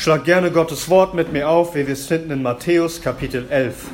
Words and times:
Schlag 0.00 0.24
gerne 0.24 0.50
Gottes 0.50 0.88
Wort 0.88 1.12
mit 1.12 1.30
mir 1.30 1.50
auf, 1.50 1.74
wie 1.74 1.86
wir 1.86 1.92
es 1.92 2.06
finden 2.06 2.30
in 2.30 2.42
Matthäus 2.42 3.02
Kapitel 3.02 3.46
11. 3.50 3.88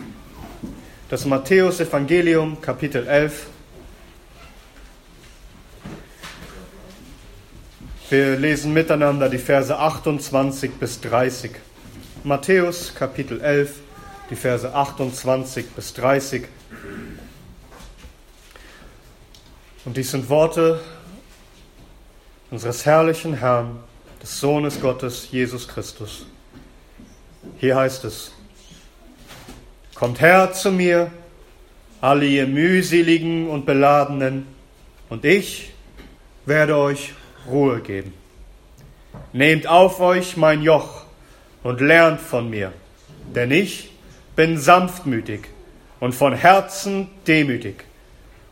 Das 1.08 1.24
Matthäus 1.24 1.80
Evangelium 1.80 2.60
Kapitel 2.60 3.08
11. 3.08 3.46
Wir 8.08 8.36
lesen 8.36 8.72
miteinander 8.72 9.28
die 9.28 9.38
Verse 9.38 9.76
28 9.76 10.74
bis 10.74 11.00
30. 11.00 11.50
Matthäus 12.22 12.94
Kapitel 12.94 13.40
11, 13.40 13.74
die 14.30 14.36
Verse 14.36 14.72
28 14.72 15.70
bis 15.70 15.92
30. 15.94 16.44
Und 19.84 19.96
dies 19.96 20.12
sind 20.12 20.28
Worte 20.28 20.78
unseres 22.52 22.86
herrlichen 22.86 23.34
Herrn, 23.34 23.80
des 24.26 24.40
Sohnes 24.40 24.80
Gottes, 24.80 25.28
Jesus 25.30 25.68
Christus. 25.68 26.26
Hier 27.58 27.76
heißt 27.76 28.04
es, 28.04 28.32
Kommt 29.94 30.20
her 30.20 30.52
zu 30.52 30.72
mir, 30.72 31.12
alle 32.00 32.26
ihr 32.26 32.48
mühseligen 32.48 33.48
und 33.48 33.66
beladenen, 33.66 34.48
und 35.10 35.24
ich 35.24 35.70
werde 36.44 36.76
euch 36.76 37.14
Ruhe 37.48 37.78
geben. 37.78 38.12
Nehmt 39.32 39.68
auf 39.68 40.00
euch 40.00 40.36
mein 40.36 40.60
Joch 40.60 41.04
und 41.62 41.80
lernt 41.80 42.20
von 42.20 42.50
mir, 42.50 42.72
denn 43.32 43.52
ich 43.52 43.92
bin 44.34 44.58
sanftmütig 44.58 45.42
und 46.00 46.16
von 46.16 46.34
Herzen 46.34 47.06
demütig, 47.28 47.84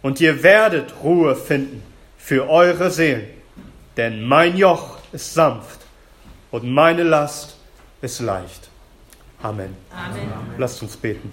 und 0.02 0.20
ihr 0.20 0.44
werdet 0.44 1.02
Ruhe 1.02 1.34
finden 1.34 1.82
für 2.16 2.48
eure 2.48 2.92
Seelen, 2.92 3.26
denn 3.96 4.22
mein 4.22 4.56
Joch 4.56 4.98
ist 5.14 5.32
sanft 5.32 5.80
und 6.50 6.64
meine 6.64 7.04
Last 7.04 7.56
ist 8.02 8.20
leicht. 8.20 8.68
Amen. 9.42 9.76
Amen. 9.90 10.32
Lasst 10.58 10.82
uns 10.82 10.96
beten. 10.96 11.32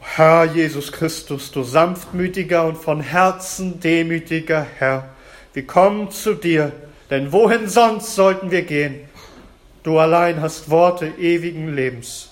Herr 0.00 0.44
Jesus 0.44 0.90
Christus, 0.90 1.50
du 1.50 1.62
sanftmütiger 1.62 2.64
und 2.64 2.76
von 2.76 3.00
Herzen 3.00 3.80
demütiger 3.80 4.66
Herr, 4.78 5.10
wir 5.52 5.66
kommen 5.66 6.10
zu 6.10 6.34
dir, 6.34 6.72
denn 7.10 7.32
wohin 7.32 7.68
sonst 7.68 8.14
sollten 8.14 8.50
wir 8.50 8.62
gehen? 8.62 9.08
Du 9.82 9.98
allein 9.98 10.40
hast 10.40 10.70
Worte 10.70 11.06
ewigen 11.18 11.74
Lebens. 11.74 12.30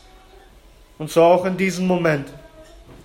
Und 0.99 1.11
so 1.11 1.23
auch 1.23 1.45
in 1.45 1.57
diesem 1.57 1.87
Moment 1.87 2.29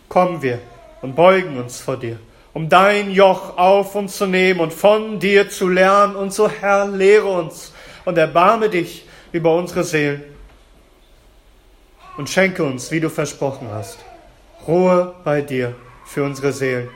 kommen 0.09 0.41
wir 0.41 0.59
und 1.01 1.15
beugen 1.15 1.57
uns 1.57 1.81
vor 1.81 1.97
dir, 1.97 2.19
um 2.53 2.69
dein 2.69 3.11
Joch 3.11 3.57
auf 3.57 3.95
uns 3.95 4.17
zu 4.17 4.27
nehmen 4.27 4.59
und 4.59 4.73
von 4.73 5.19
dir 5.19 5.49
zu 5.49 5.67
lernen. 5.67 6.15
Und 6.15 6.33
so, 6.33 6.49
Herr, 6.49 6.87
lehre 6.87 7.27
uns 7.27 7.73
und 8.05 8.17
erbarme 8.17 8.69
dich 8.69 9.05
über 9.31 9.55
unsere 9.55 9.83
Seelen 9.83 10.23
und 12.17 12.29
schenke 12.29 12.63
uns, 12.63 12.91
wie 12.91 12.99
du 12.99 13.09
versprochen 13.09 13.67
hast, 13.71 13.99
Ruhe 14.67 15.15
bei 15.23 15.41
dir 15.41 15.75
für 16.05 16.23
unsere 16.23 16.51
Seelen. 16.51 16.89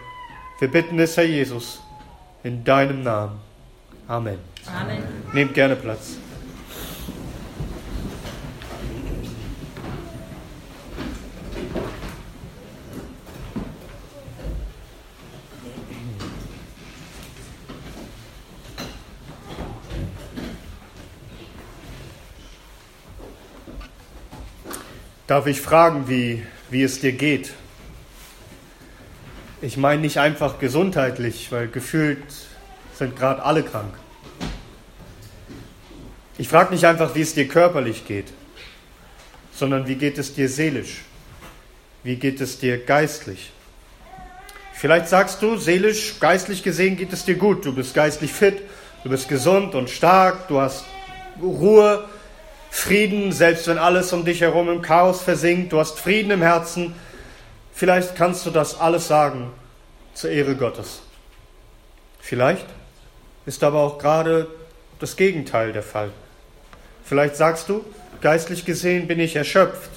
Wir 0.59 0.69
bitten 0.69 0.99
es, 0.99 1.17
Herr 1.17 1.25
Jesus, 1.25 1.81
in 2.43 2.63
deinem 2.63 3.03
Namen. 3.03 3.39
Amen. 4.07 4.39
Amen. 4.67 5.03
Nehmt 5.33 5.53
gerne 5.53 5.75
Platz. 5.75 6.17
Darf 25.27 25.45
ich 25.45 25.59
fragen, 25.59 26.07
wie, 26.07 26.41
wie 26.69 26.83
es 26.83 27.01
dir 27.01 27.11
geht? 27.11 27.51
Ich 29.61 29.75
meine 29.75 30.01
nicht 30.01 30.19
einfach 30.19 30.57
gesundheitlich, 30.57 31.51
weil 31.51 31.67
gefühlt 31.67 32.23
sind 32.93 33.17
gerade 33.17 33.43
alle 33.43 33.63
krank. 33.63 33.93
Ich 36.37 36.47
frage 36.47 36.73
nicht 36.73 36.85
einfach, 36.85 37.13
wie 37.13 37.21
es 37.21 37.33
dir 37.33 37.45
körperlich 37.45 38.07
geht, 38.07 38.27
sondern 39.53 39.85
wie 39.87 39.95
geht 39.95 40.17
es 40.17 40.33
dir 40.33 40.47
seelisch? 40.47 41.01
Wie 42.03 42.15
geht 42.15 42.39
es 42.39 42.59
dir 42.59 42.77
geistlich? 42.77 43.51
Vielleicht 44.71 45.09
sagst 45.09 45.41
du, 45.41 45.57
seelisch, 45.57 46.21
geistlich 46.21 46.63
gesehen 46.63 46.95
geht 46.95 47.11
es 47.11 47.25
dir 47.25 47.35
gut. 47.35 47.65
Du 47.65 47.75
bist 47.75 47.93
geistlich 47.93 48.31
fit, 48.31 48.61
du 49.03 49.09
bist 49.09 49.27
gesund 49.27 49.75
und 49.75 49.89
stark, 49.89 50.47
du 50.47 50.61
hast 50.61 50.85
Ruhe, 51.41 52.07
Frieden, 52.77 53.31
selbst 53.31 53.67
wenn 53.67 53.79
alles 53.79 54.13
um 54.13 54.23
dich 54.23 54.41
herum 54.41 54.69
im 54.69 54.83
Chaos 54.83 55.21
versinkt. 55.21 55.73
Du 55.73 55.79
hast 55.79 55.99
Frieden 55.99 56.29
im 56.29 56.43
Herzen. 56.43 56.93
Vielleicht 57.73 58.15
kannst 58.15 58.45
du 58.45 58.51
das 58.51 58.79
alles 58.79 59.07
sagen 59.07 59.51
zur 60.13 60.29
Ehre 60.29 60.55
Gottes. 60.55 61.01
Vielleicht 62.19 62.67
ist 63.47 63.63
aber 63.63 63.79
auch 63.79 63.97
gerade 63.97 64.47
das 64.99 65.15
Gegenteil 65.15 65.73
der 65.73 65.81
Fall. 65.81 66.11
Vielleicht 67.03 67.35
sagst 67.35 67.67
du, 67.67 67.83
geistlich 68.21 68.63
gesehen 68.63 69.07
bin 69.07 69.19
ich 69.19 69.35
erschöpft 69.35 69.89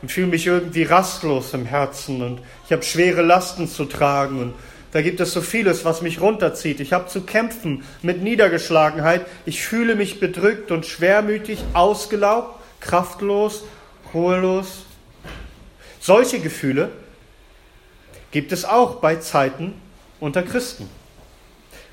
und 0.00 0.10
fühle 0.10 0.28
mich 0.28 0.46
irgendwie 0.46 0.84
rastlos 0.84 1.52
im 1.52 1.66
Herzen 1.66 2.22
und 2.22 2.40
ich 2.64 2.72
habe 2.72 2.84
schwere 2.84 3.20
Lasten 3.20 3.68
zu 3.68 3.84
tragen 3.84 4.40
und 4.40 4.54
da 4.92 5.02
gibt 5.02 5.20
es 5.20 5.32
so 5.32 5.42
vieles, 5.42 5.84
was 5.84 6.00
mich 6.00 6.20
runterzieht. 6.20 6.80
Ich 6.80 6.92
habe 6.92 7.08
zu 7.08 7.22
kämpfen 7.22 7.84
mit 8.00 8.22
Niedergeschlagenheit. 8.22 9.26
Ich 9.44 9.62
fühle 9.62 9.96
mich 9.96 10.18
bedrückt 10.18 10.70
und 10.70 10.86
schwermütig, 10.86 11.62
ausgelaugt, 11.74 12.58
kraftlos, 12.80 13.64
ruhelos. 14.14 14.84
Solche 16.00 16.40
Gefühle 16.40 16.90
gibt 18.30 18.52
es 18.52 18.64
auch 18.64 18.96
bei 18.96 19.16
Zeiten 19.16 19.74
unter 20.20 20.42
Christen, 20.42 20.88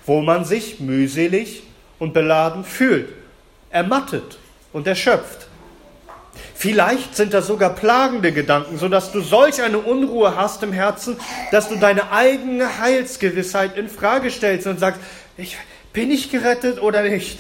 wo 0.06 0.22
man 0.22 0.46
sich 0.46 0.80
mühselig 0.80 1.64
und 2.00 2.14
beladen 2.14 2.64
fühlt, 2.64 3.10
ermattet 3.70 4.38
und 4.72 4.88
erschöpft. 4.88 5.45
Vielleicht 6.66 7.16
sind 7.16 7.36
das 7.36 7.46
sogar 7.46 7.76
plagende 7.76 8.32
Gedanken, 8.32 8.80
sodass 8.80 9.12
du 9.12 9.22
solch 9.22 9.62
eine 9.62 9.78
Unruhe 9.78 10.36
hast 10.36 10.64
im 10.64 10.74
Herzen, 10.74 11.16
dass 11.52 11.70
du 11.70 11.76
deine 11.76 12.12
eigene 12.12 12.80
Heilsgewissheit 12.80 13.78
in 13.78 13.88
Frage 13.88 14.32
stellst 14.32 14.66
und 14.66 14.80
sagst, 14.80 15.00
ich, 15.38 15.58
bin 15.94 16.10
ich 16.10 16.32
gerettet 16.32 16.82
oder 16.82 17.04
nicht? 17.04 17.38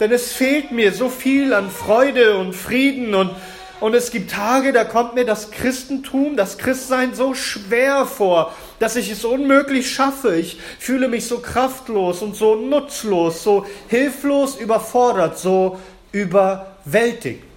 Denn 0.00 0.10
es 0.12 0.32
fehlt 0.32 0.72
mir 0.72 0.94
so 0.94 1.10
viel 1.10 1.52
an 1.52 1.70
Freude 1.70 2.38
und 2.38 2.54
Frieden 2.54 3.14
und, 3.14 3.32
und 3.80 3.94
es 3.94 4.10
gibt 4.10 4.30
Tage, 4.30 4.72
da 4.72 4.84
kommt 4.84 5.14
mir 5.14 5.26
das 5.26 5.50
Christentum, 5.50 6.34
das 6.38 6.56
Christsein 6.56 7.14
so 7.14 7.34
schwer 7.34 8.06
vor, 8.06 8.54
dass 8.78 8.96
ich 8.96 9.10
es 9.10 9.26
unmöglich 9.26 9.92
schaffe. 9.92 10.36
Ich 10.36 10.58
fühle 10.78 11.08
mich 11.08 11.26
so 11.26 11.40
kraftlos 11.40 12.22
und 12.22 12.34
so 12.34 12.54
nutzlos, 12.54 13.44
so 13.44 13.66
hilflos, 13.88 14.56
überfordert, 14.56 15.38
so 15.38 15.78
überwältigt. 16.12 17.53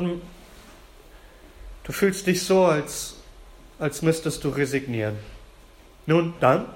Und 0.00 0.22
du 1.84 1.92
fühlst 1.92 2.26
dich 2.26 2.42
so, 2.44 2.64
als, 2.64 3.16
als 3.78 4.02
müsstest 4.02 4.44
du 4.44 4.48
resignieren. 4.48 5.16
Nun, 6.06 6.34
dann, 6.40 6.66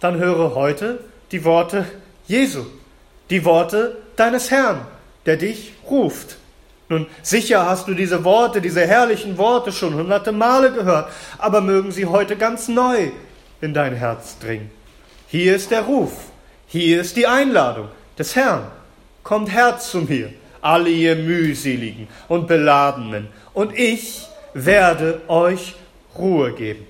dann 0.00 0.18
höre 0.18 0.54
heute 0.54 1.04
die 1.32 1.44
Worte 1.44 1.86
Jesu, 2.26 2.64
die 3.30 3.44
Worte 3.44 3.96
deines 4.16 4.50
Herrn, 4.50 4.86
der 5.26 5.36
dich 5.36 5.72
ruft. 5.88 6.36
Nun, 6.88 7.06
sicher 7.22 7.66
hast 7.66 7.86
du 7.86 7.94
diese 7.94 8.24
Worte, 8.24 8.60
diese 8.60 8.86
herrlichen 8.86 9.38
Worte 9.38 9.70
schon 9.70 9.94
hunderte 9.94 10.32
Male 10.32 10.72
gehört, 10.72 11.10
aber 11.38 11.60
mögen 11.60 11.92
sie 11.92 12.06
heute 12.06 12.36
ganz 12.36 12.66
neu 12.66 13.10
in 13.60 13.74
dein 13.74 13.94
Herz 13.94 14.38
dringen. 14.38 14.70
Hier 15.28 15.54
ist 15.54 15.70
der 15.70 15.82
Ruf, 15.82 16.12
hier 16.66 17.00
ist 17.00 17.16
die 17.16 17.28
Einladung 17.28 17.88
des 18.18 18.34
Herrn. 18.34 18.66
Kommt 19.22 19.52
her 19.52 19.78
zu 19.78 19.98
mir, 19.98 20.32
alle 20.62 20.90
ihr 20.90 21.16
mühseligen 21.16 22.08
und 22.28 22.48
beladenen, 22.48 23.28
und 23.52 23.76
ich 23.78 24.26
werde 24.54 25.20
euch 25.28 25.74
Ruhe 26.16 26.52
geben. 26.52 26.86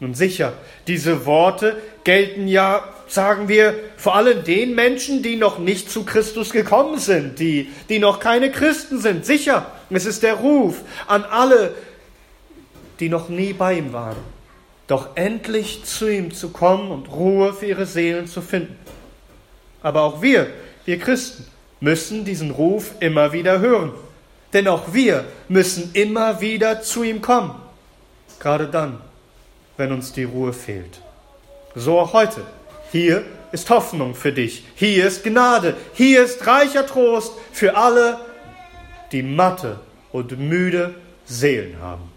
Nun 0.00 0.14
sicher, 0.14 0.52
diese 0.86 1.26
Worte 1.26 1.76
gelten 2.04 2.46
ja, 2.46 2.84
sagen 3.08 3.48
wir, 3.48 3.74
vor 3.96 4.14
allem 4.14 4.44
den 4.44 4.74
Menschen, 4.74 5.22
die 5.22 5.36
noch 5.36 5.58
nicht 5.58 5.90
zu 5.90 6.04
Christus 6.04 6.50
gekommen 6.50 6.98
sind, 6.98 7.38
die, 7.38 7.68
die 7.88 7.98
noch 7.98 8.20
keine 8.20 8.50
Christen 8.52 9.00
sind. 9.00 9.26
Sicher, 9.26 9.72
es 9.90 10.06
ist 10.06 10.22
der 10.22 10.34
Ruf 10.34 10.82
an 11.06 11.24
alle, 11.24 11.74
die 13.00 13.08
noch 13.08 13.28
nie 13.28 13.52
bei 13.52 13.74
ihm 13.74 13.92
waren, 13.92 14.16
doch 14.86 15.16
endlich 15.16 15.84
zu 15.84 16.12
ihm 16.12 16.32
zu 16.32 16.50
kommen 16.50 16.90
und 16.90 17.10
Ruhe 17.10 17.52
für 17.52 17.66
ihre 17.66 17.86
Seelen 17.86 18.26
zu 18.26 18.40
finden. 18.40 18.76
Aber 19.82 20.02
auch 20.02 20.22
wir, 20.22 20.48
wir 20.84 20.98
Christen, 20.98 21.44
müssen 21.80 22.24
diesen 22.24 22.50
Ruf 22.50 22.92
immer 23.00 23.32
wieder 23.32 23.60
hören. 23.60 23.92
Denn 24.52 24.68
auch 24.68 24.92
wir 24.92 25.24
müssen 25.48 25.90
immer 25.92 26.40
wieder 26.40 26.82
zu 26.82 27.02
ihm 27.02 27.20
kommen. 27.20 27.54
Gerade 28.40 28.68
dann, 28.68 29.00
wenn 29.76 29.92
uns 29.92 30.12
die 30.12 30.24
Ruhe 30.24 30.52
fehlt. 30.52 31.00
So 31.74 31.98
auch 31.98 32.12
heute, 32.12 32.42
hier 32.90 33.24
ist 33.52 33.68
Hoffnung 33.70 34.14
für 34.14 34.32
dich. 34.32 34.64
Hier 34.74 35.06
ist 35.06 35.24
Gnade. 35.24 35.76
Hier 35.92 36.24
ist 36.24 36.46
reicher 36.46 36.86
Trost 36.86 37.32
für 37.52 37.76
alle, 37.76 38.18
die 39.12 39.22
matte 39.22 39.80
und 40.12 40.38
müde 40.38 40.94
Seelen 41.26 41.80
haben. 41.80 42.10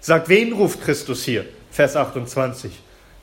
Sagt, 0.00 0.28
wen 0.28 0.52
ruft 0.52 0.82
Christus 0.82 1.24
hier? 1.24 1.46
Vers 1.70 1.96
28. 1.96 2.72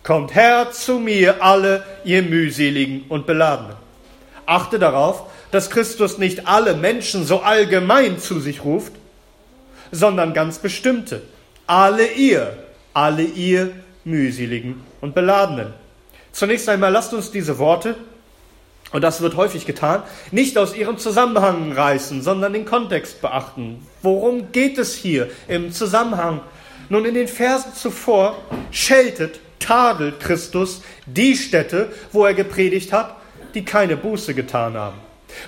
Kommt 0.03 0.35
her 0.35 0.71
zu 0.71 0.99
mir, 0.99 1.43
alle 1.43 1.83
ihr 2.05 2.23
mühseligen 2.23 3.05
und 3.09 3.25
beladenen. 3.25 3.86
Achte 4.47 4.79
darauf, 4.79 5.23
dass 5.51 5.69
Christus 5.69 6.17
nicht 6.17 6.47
alle 6.47 6.73
Menschen 6.73 7.25
so 7.25 7.41
allgemein 7.41 8.17
zu 8.17 8.39
sich 8.39 8.63
ruft, 8.63 8.93
sondern 9.91 10.33
ganz 10.33 10.57
bestimmte. 10.57 11.21
Alle 11.67 12.07
ihr, 12.13 12.57
alle 12.93 13.23
ihr 13.23 13.71
mühseligen 14.05 14.81
und 15.01 15.13
beladenen. 15.13 15.73
Zunächst 16.31 16.69
einmal 16.69 16.91
lasst 16.91 17.13
uns 17.13 17.29
diese 17.29 17.59
Worte, 17.59 17.95
und 18.93 19.01
das 19.01 19.19
wird 19.19 19.35
häufig 19.35 19.65
getan, 19.65 20.03
nicht 20.31 20.57
aus 20.57 20.73
ihrem 20.73 20.97
Zusammenhang 20.97 21.73
reißen, 21.73 22.21
sondern 22.21 22.53
den 22.53 22.63
Kontext 22.63 23.21
beachten. 23.21 23.85
Worum 24.01 24.53
geht 24.53 24.77
es 24.77 24.95
hier 24.95 25.29
im 25.49 25.73
Zusammenhang? 25.73 26.39
Nun, 26.87 27.03
in 27.03 27.15
den 27.15 27.27
Versen 27.27 27.73
zuvor 27.75 28.37
scheltet, 28.71 29.41
tadelt 29.59 30.21
Christus 30.21 30.83
die 31.05 31.35
Städte, 31.35 31.91
wo 32.13 32.25
er 32.25 32.33
gepredigt 32.33 32.93
hat, 32.93 33.17
die 33.53 33.65
keine 33.65 33.97
Buße 33.97 34.33
getan 34.33 34.75
haben, 34.75 34.97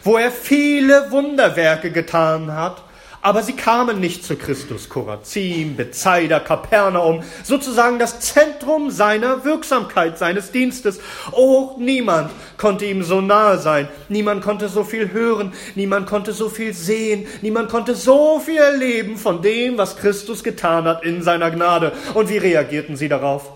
wo 0.03 0.17
er 0.17 0.31
viele 0.31 1.11
Wunderwerke 1.11 1.91
getan 1.91 2.53
hat 2.53 2.83
aber 3.21 3.43
sie 3.43 3.53
kamen 3.53 3.99
nicht 3.99 4.23
zu 4.23 4.37
Christus. 4.37 4.87
Korazim, 4.87 5.75
Bethsaida, 5.75 6.39
Kapernaum, 6.39 7.23
sozusagen 7.43 7.99
das 7.99 8.21
Zentrum 8.21 8.91
seiner 8.91 9.43
Wirksamkeit, 9.43 10.17
seines 10.17 10.51
Dienstes. 10.51 11.01
Oh, 11.33 11.75
niemand 11.77 12.31
konnte 12.57 12.85
ihm 12.85 13.03
so 13.03 13.19
nahe 13.19 13.57
sein. 13.57 13.89
Niemand 14.07 14.41
konnte 14.41 14.69
so 14.69 14.85
viel 14.85 15.11
hören. 15.11 15.53
Niemand 15.75 16.07
konnte 16.07 16.31
so 16.31 16.47
viel 16.47 16.73
sehen. 16.73 17.27
Niemand 17.41 17.69
konnte 17.69 17.93
so 17.93 18.39
viel 18.39 18.57
erleben 18.57 19.17
von 19.17 19.41
dem, 19.41 19.77
was 19.77 19.97
Christus 19.97 20.43
getan 20.43 20.85
hat 20.85 21.03
in 21.03 21.21
seiner 21.21 21.51
Gnade. 21.51 21.91
Und 22.13 22.29
wie 22.29 22.37
reagierten 22.37 22.95
sie 22.95 23.09
darauf? 23.09 23.51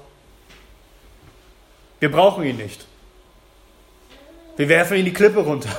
Wir 2.01 2.11
brauchen 2.11 2.43
ihn 2.43 2.57
nicht. 2.57 2.85
Wir 4.55 4.69
werfen 4.69 4.97
ihn 4.97 5.05
die 5.05 5.13
Klippe 5.13 5.39
runter. 5.39 5.69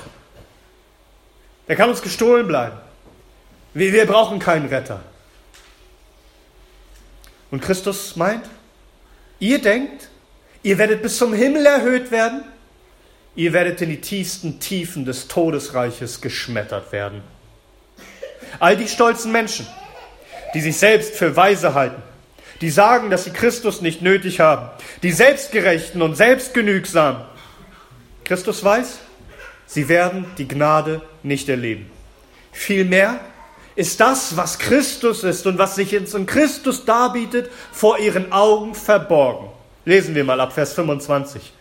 Er 1.67 1.77
kann 1.77 1.89
uns 1.89 2.03
gestohlen 2.03 2.47
bleiben. 2.47 2.77
Wir, 3.73 3.93
wir 3.93 4.07
brauchen 4.07 4.39
keinen 4.39 4.69
Retter. 4.69 5.01
Und 7.51 7.61
Christus 7.61 8.17
meint, 8.17 8.45
ihr 9.39 9.61
denkt, 9.61 10.09
ihr 10.63 10.79
werdet 10.79 11.03
bis 11.03 11.19
zum 11.19 11.33
Himmel 11.33 11.65
erhöht 11.67 12.11
werden, 12.11 12.45
ihr 13.37 13.53
werdet 13.53 13.81
in 13.81 13.91
die 13.91 14.01
tiefsten 14.01 14.61
Tiefen 14.61 15.05
des 15.05 15.29
Todesreiches 15.29 16.21
geschmettert 16.21 16.93
werden. 16.93 17.23
All 18.61 18.77
die 18.77 18.89
stolzen 18.89 19.33
Menschen, 19.33 19.67
die 20.55 20.61
sich 20.61 20.77
selbst 20.77 21.15
für 21.15 21.37
weise 21.37 21.75
halten, 21.75 22.03
die 22.61 22.71
sagen, 22.71 23.11
dass 23.11 23.25
sie 23.25 23.31
Christus 23.31 23.81
nicht 23.81 24.03
nötig 24.03 24.41
haben, 24.41 24.69
die 25.03 25.13
Selbstgerechten 25.13 26.03
und 26.03 26.17
Selbstgenügsamen. 26.17 27.23
Christus 28.25 28.65
weiß, 28.65 28.99
sie 29.67 29.89
werden 29.89 30.27
die 30.39 30.49
Gnade 30.49 31.03
nicht 31.23 31.49
erleben. 31.49 31.91
Vielmehr 32.53 33.21
ist 33.77 34.01
das, 34.01 34.37
was 34.37 34.59
Christus 34.59 35.25
ist 35.25 35.47
und 35.47 35.59
was 35.59 35.75
sich 35.75 35.93
in 35.93 36.27
Christus 36.27 36.85
darbietet, 36.85 37.51
vor 37.73 37.99
ihren 37.99 38.33
Augen 38.33 38.75
verborgen. 38.75 39.49
Lesen 39.85 40.15
wir 40.15 40.25
mal 40.25 40.41
ab 40.41 40.53
Vers 40.53 40.73
25. 40.75 41.53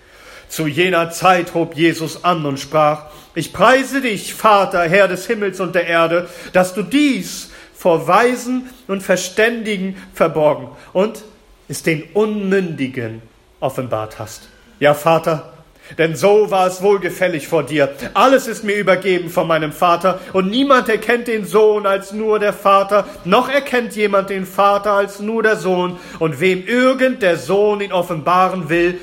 Zu 0.48 0.68
jener 0.68 1.10
Zeit 1.10 1.56
hob 1.56 1.76
Jesus 1.76 2.24
an 2.24 2.46
und 2.46 2.60
sprach, 2.60 3.08
ich 3.36 3.52
preise 3.52 4.02
dich, 4.02 4.36
Vater, 4.36 4.84
Herr 4.84 5.08
des 5.08 5.26
Himmels 5.26 5.60
und 5.60 5.74
der 5.74 5.88
Erde, 5.88 6.30
dass 6.54 6.76
du 6.76 6.84
dies 6.84 7.50
vor 7.76 8.08
Weisen 8.08 8.70
und 8.88 9.02
Verständigen 9.02 9.98
verborgen 10.14 10.70
und 10.94 11.24
es 11.68 11.82
den 11.82 12.04
Unmündigen 12.14 13.24
offenbart 13.60 14.20
hast. 14.20 14.50
Ja, 14.80 14.94
Vater, 14.94 15.53
denn 15.98 16.16
so 16.16 16.50
war 16.50 16.68
es 16.68 16.82
wohlgefällig 16.82 17.48
vor 17.48 17.64
dir. 17.64 17.94
Alles 18.14 18.48
ist 18.48 18.64
mir 18.64 18.76
übergeben 18.76 19.30
von 19.30 19.48
meinem 19.48 19.72
Vater, 19.72 20.20
und 20.34 20.50
niemand 20.50 20.90
erkennt 20.90 21.28
den 21.28 21.46
Sohn 21.46 21.86
als 21.86 22.14
nur 22.14 22.40
der 22.40 22.54
Vater, 22.54 23.08
noch 23.26 23.50
erkennt 23.50 23.96
jemand 23.96 24.30
den 24.30 24.46
Vater 24.46 24.94
als 24.94 25.20
nur 25.20 25.44
der 25.44 25.58
Sohn, 25.58 25.98
und 26.20 26.40
wem 26.40 26.66
irgend 26.66 27.22
der 27.22 27.38
Sohn 27.38 27.82
ihn 27.82 27.92
offenbaren 27.92 28.70
will. 28.70 29.00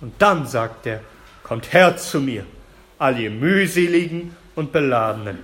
Und 0.00 0.14
dann 0.18 0.46
sagt 0.46 0.86
er, 0.86 1.00
kommt 1.42 1.72
her 1.72 1.96
zu 1.96 2.20
mir, 2.20 2.44
all 2.98 3.18
ihr 3.18 3.30
mühseligen 3.30 4.36
und 4.54 4.72
Beladenen. 4.72 5.38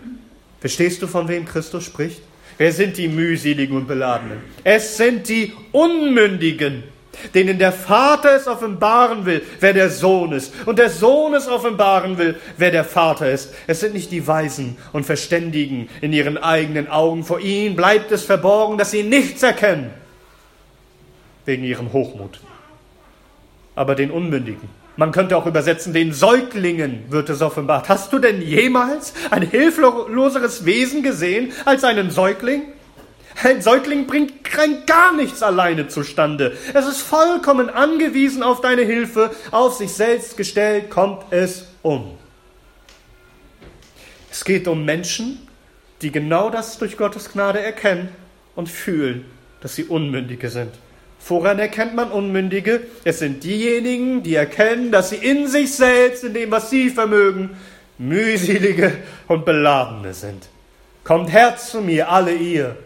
Verstehst 0.61 1.03
du, 1.03 1.07
von 1.07 1.29
wem 1.29 1.45
Christus 1.45 1.85
spricht? 1.85 2.23
Wer 2.57 2.73
sind 2.73 2.97
die 2.97 3.07
mühseligen 3.07 3.77
und 3.77 3.87
Beladenen? 3.87 4.39
Es 4.65 4.97
sind 4.97 5.29
die 5.29 5.53
Unmündigen 5.71 6.83
denen 7.35 7.59
der 7.59 7.73
Vater 7.73 8.37
es 8.37 8.47
offenbaren 8.47 9.27
will, 9.27 9.43
wer 9.61 9.73
der 9.73 9.91
Sohn 9.91 10.33
ist, 10.33 10.53
und 10.67 10.79
der 10.79 10.91
Sohn 10.91 11.35
es 11.35 11.49
offenbaren 11.49 12.19
will, 12.19 12.37
wer 12.57 12.71
der 12.71 12.85
Vater 12.85 13.31
ist. 13.31 13.55
Es 13.67 13.81
sind 13.81 13.95
nicht 13.95 14.11
die 14.11 14.27
Weisen 14.27 14.77
und 14.93 15.05
Verständigen 15.05 15.89
in 16.01 16.13
ihren 16.13 16.39
eigenen 16.39 16.89
Augen. 16.89 17.25
Vor 17.25 17.41
ihnen 17.41 17.77
bleibt 17.77 18.13
es 18.13 18.25
verborgen, 18.25 18.79
dass 18.79 18.91
sie 18.91 19.03
nichts 19.03 19.43
erkennen, 19.43 19.91
wegen 21.45 21.65
ihrem 21.65 21.93
Hochmut. 21.93 22.41
Aber 23.75 23.95
den 23.95 24.11
Unmündigen, 24.11 24.69
man 24.97 25.13
könnte 25.13 25.37
auch 25.37 25.47
übersetzen, 25.47 25.93
den 25.93 26.13
Säuglingen 26.13 27.05
wird 27.11 27.31
es 27.31 27.41
offenbart. 27.41 27.89
Hast 27.89 28.13
du 28.13 28.19
denn 28.19 28.43
jemals 28.43 29.15
ein 29.31 29.43
hilfloseres 29.43 30.65
Wesen 30.65 31.05
gesehen 31.05 31.53
als 31.65 31.85
einen 31.85 32.11
Säugling? 32.11 32.63
Ein 33.43 33.63
Säugling 33.63 34.07
bringt 34.07 34.33
rein 34.59 34.83
gar 34.87 35.15
nichts 35.15 35.43
alleine 35.43 35.87
zustande. 35.87 36.57
Es 36.75 36.87
ist 36.87 37.01
vollkommen 37.01 37.71
angewiesen 37.71 38.43
auf 38.43 38.61
deine 38.61 38.83
Hilfe. 38.83 39.31
Auf 39.53 39.75
sich 39.75 39.93
selbst 39.93 40.37
gestellt 40.37 40.91
kommt 40.91 41.25
es 41.31 41.67
um. 41.83 42.19
Es 44.31 44.45
geht 44.45 44.67
um 44.67 44.85
Menschen, 44.85 45.47
die 46.03 46.11
genau 46.11 46.51
das 46.51 46.79
durch 46.79 46.97
Gottes 46.97 47.33
Gnade 47.33 47.61
erkennen 47.61 48.09
und 48.57 48.69
fühlen, 48.69 49.25
dass 49.61 49.77
sie 49.77 49.85
Unmündige 49.85 50.51
sind. 50.51 50.73
Woran 51.27 51.59
erkennt 51.59 51.95
man 51.95 52.11
Unmündige? 52.11 52.83
Es 53.05 53.21
sind 53.21 53.45
diejenigen, 53.45 54.23
die 54.23 54.35
erkennen, 54.35 54.91
dass 54.91 55.11
sie 55.11 55.17
in 55.17 55.49
sich 55.49 55.75
selbst, 55.75 56.25
in 56.25 56.35
dem, 56.35 56.51
was 56.51 56.71
sie 56.71 56.91
vermögen, 56.91 57.57
mühselige 57.99 58.93
und 59.27 59.45
beladene 59.45 60.15
sind. 60.15 60.49
Kommt 61.05 61.33
her 61.33 61.57
zu 61.57 61.81
mir, 61.81 62.11
alle 62.11 62.33
ihr, 62.35 62.77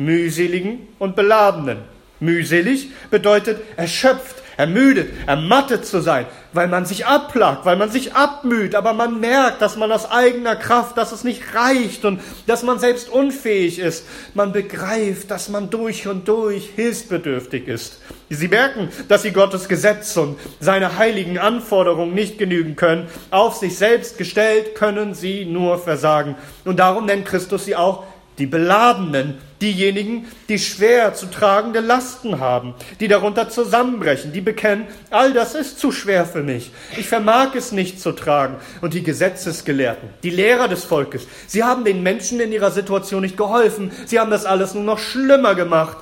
mühseligen 0.00 0.88
und 0.98 1.14
beladenen. 1.14 1.78
Mühselig 2.20 2.90
bedeutet 3.10 3.60
erschöpft, 3.76 4.36
ermüdet, 4.56 5.10
ermattet 5.26 5.86
zu 5.86 6.00
sein, 6.00 6.26
weil 6.52 6.68
man 6.68 6.84
sich 6.84 7.06
abplagt, 7.06 7.64
weil 7.64 7.76
man 7.76 7.90
sich 7.90 8.14
abmüht, 8.14 8.74
aber 8.74 8.92
man 8.92 9.20
merkt, 9.20 9.62
dass 9.62 9.76
man 9.76 9.90
aus 9.90 10.10
eigener 10.10 10.54
Kraft, 10.56 10.98
dass 10.98 11.12
es 11.12 11.24
nicht 11.24 11.54
reicht 11.54 12.04
und 12.04 12.20
dass 12.46 12.62
man 12.62 12.78
selbst 12.78 13.08
unfähig 13.08 13.78
ist. 13.78 14.04
Man 14.34 14.52
begreift, 14.52 15.30
dass 15.30 15.48
man 15.48 15.70
durch 15.70 16.06
und 16.08 16.28
durch 16.28 16.70
hilfsbedürftig 16.76 17.68
ist. 17.68 18.00
Sie 18.28 18.48
merken, 18.48 18.90
dass 19.08 19.22
sie 19.22 19.32
Gottes 19.32 19.66
Gesetz 19.66 20.16
und 20.16 20.38
seine 20.60 20.98
heiligen 20.98 21.38
Anforderungen 21.38 22.14
nicht 22.14 22.38
genügen 22.38 22.76
können. 22.76 23.08
Auf 23.30 23.56
sich 23.56 23.78
selbst 23.78 24.18
gestellt 24.18 24.74
können 24.74 25.14
sie 25.14 25.46
nur 25.46 25.78
versagen. 25.78 26.36
Und 26.64 26.78
darum 26.78 27.06
nennt 27.06 27.24
Christus 27.24 27.64
sie 27.64 27.76
auch 27.76 28.04
die 28.40 28.46
Beladenen, 28.46 29.38
diejenigen, 29.60 30.26
die 30.48 30.58
schwer 30.58 31.12
zu 31.12 31.26
tragende 31.26 31.80
Lasten 31.80 32.40
haben, 32.40 32.74
die 32.98 33.06
darunter 33.06 33.50
zusammenbrechen, 33.50 34.32
die 34.32 34.40
bekennen, 34.40 34.86
all 35.10 35.34
das 35.34 35.54
ist 35.54 35.78
zu 35.78 35.92
schwer 35.92 36.24
für 36.24 36.42
mich, 36.42 36.72
ich 36.96 37.06
vermag 37.06 37.54
es 37.54 37.70
nicht 37.70 38.00
zu 38.00 38.12
tragen. 38.12 38.56
Und 38.80 38.94
die 38.94 39.02
Gesetzesgelehrten, 39.02 40.08
die 40.22 40.30
Lehrer 40.30 40.68
des 40.68 40.84
Volkes, 40.84 41.28
sie 41.46 41.62
haben 41.62 41.84
den 41.84 42.02
Menschen 42.02 42.40
in 42.40 42.50
ihrer 42.50 42.70
Situation 42.70 43.20
nicht 43.20 43.36
geholfen, 43.36 43.92
sie 44.06 44.18
haben 44.18 44.30
das 44.30 44.46
alles 44.46 44.74
nur 44.74 44.84
noch 44.84 44.98
schlimmer 44.98 45.54
gemacht, 45.54 45.98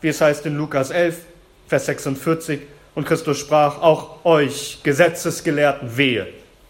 wie 0.00 0.08
es 0.08 0.20
heißt 0.20 0.44
in 0.46 0.56
Lukas 0.56 0.90
11, 0.90 1.18
Vers 1.68 1.86
46. 1.86 2.60
Und 2.96 3.06
Christus 3.06 3.38
sprach, 3.38 3.80
auch 3.80 4.24
euch 4.24 4.80
Gesetzesgelehrten 4.82 5.96
wehe, 5.96 6.26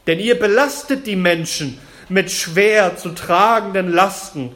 denn 0.06 0.20
ihr 0.20 0.38
belastet 0.38 1.06
die 1.06 1.16
Menschen 1.16 1.78
mit 2.08 2.30
schwer 2.30 2.96
zu 2.96 3.10
tragenden 3.10 3.92
Lasten, 3.92 4.54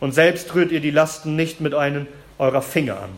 und 0.00 0.12
selbst 0.12 0.54
rührt 0.54 0.72
ihr 0.72 0.80
die 0.80 0.90
Lasten 0.90 1.36
nicht 1.36 1.60
mit 1.60 1.74
einem 1.74 2.06
eurer 2.38 2.62
Finger 2.62 3.00
an. 3.02 3.10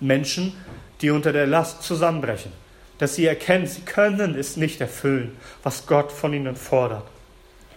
Menschen, 0.00 0.54
die 1.00 1.10
unter 1.10 1.32
der 1.32 1.46
Last 1.46 1.82
zusammenbrechen, 1.82 2.52
dass 2.98 3.14
sie 3.14 3.26
erkennen, 3.26 3.66
sie 3.66 3.82
können 3.82 4.34
es 4.34 4.56
nicht 4.56 4.80
erfüllen, 4.80 5.36
was 5.62 5.86
Gott 5.86 6.12
von 6.12 6.32
ihnen 6.32 6.56
fordert. 6.56 7.04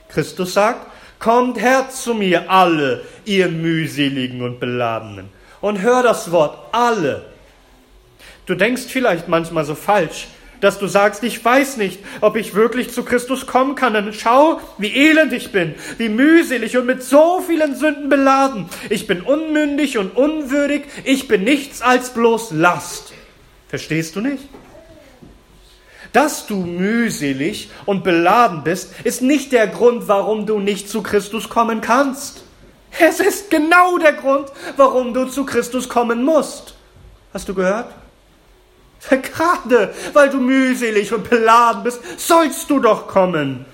Christus 0.10 0.54
sagt, 0.54 0.86
kommt 1.20 1.60
her 1.60 1.90
zu 1.90 2.14
mir 2.14 2.50
alle, 2.50 3.04
ihr 3.26 3.48
mühseligen 3.48 4.42
und 4.42 4.60
beladenen. 4.60 5.30
Und 5.62 5.82
hör 5.82 6.04
das 6.04 6.32
Wort 6.32 6.58
alle. 6.74 7.26
Du 8.46 8.56
denkst 8.56 8.84
vielleicht 8.90 9.30
manchmal 9.30 9.64
so 9.64 9.76
falsch, 9.76 10.28
dass 10.64 10.80
du 10.80 10.88
sagst, 10.88 11.24
ich 11.24 11.44
weiß 11.44 11.76
nicht, 11.76 12.00
ob 12.22 12.38
ich 12.38 12.56
wirklich 12.56 12.92
zu 12.92 13.04
Christus 13.04 13.46
kommen 13.46 13.76
kann. 13.76 13.94
Dann 13.94 14.14
schau, 14.14 14.62
wie 14.78 14.96
elend 14.96 15.34
ich 15.34 15.52
bin, 15.52 15.76
wie 15.98 16.08
mühselig 16.08 16.78
und 16.78 16.86
mit 16.86 17.04
so 17.04 17.44
vielen 17.46 17.76
Sünden 17.76 18.08
beladen. 18.08 18.70
Ich 18.90 19.06
bin 19.06 19.22
unmündig 19.22 19.98
und 19.98 20.16
unwürdig. 20.16 20.86
Ich 21.04 21.28
bin 21.28 21.44
nichts 21.44 21.82
als 21.82 22.12
bloß 22.12 22.52
Last. 22.52 23.12
Verstehst 23.68 24.16
du 24.16 24.22
nicht? 24.22 24.44
Dass 26.14 26.48
du 26.48 26.58
mühselig 26.58 27.70
und 27.86 28.06
beladen 28.06 28.64
bist, 28.64 28.94
ist 29.04 29.22
nicht 29.22 29.52
der 29.52 29.68
Grund, 29.68 30.08
warum 30.08 30.46
du 30.46 30.60
nicht 30.60 30.88
zu 30.88 31.04
Christus 31.04 31.50
kommen 31.50 31.82
kannst. 31.82 32.44
Es 33.00 33.20
ist 33.20 33.50
genau 33.50 33.98
der 33.98 34.14
Grund, 34.14 34.48
warum 34.78 35.14
du 35.14 35.26
zu 35.26 35.44
Christus 35.46 35.90
kommen 35.90 36.24
musst. 36.24 36.76
Hast 37.34 37.50
du 37.50 37.54
gehört? 37.54 37.92
Gerade 39.10 39.94
weil 40.14 40.30
du 40.30 40.40
mühselig 40.40 41.14
und 41.14 41.30
beladen 41.30 41.84
bist, 41.84 42.02
sollst 42.20 42.70
du 42.70 42.80
doch 42.80 43.08
kommen. 43.08 43.66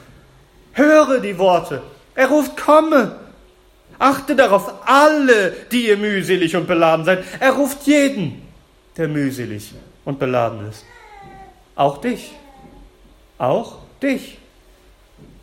Höre 0.74 1.19
die 1.19 1.38
Worte. 1.38 1.81
Er 2.15 2.27
ruft, 2.27 2.57
komme. 2.57 3.19
Achte 3.98 4.36
darauf, 4.36 4.71
alle, 4.86 5.51
die 5.71 5.88
ihr 5.88 5.98
mühselig 5.98 6.55
und 6.55 6.67
beladen 6.67 7.05
seid. 7.05 7.24
Er 7.39 7.51
ruft 7.51 7.83
jeden, 7.83 8.41
der 8.98 9.07
mühselig 9.07 9.74
und 10.05 10.19
beladen 10.19 10.69
ist. 10.69 10.86
Auch 11.75 12.00
dich. 12.00 12.33
Auch 13.38 13.79
dich. 14.01 14.38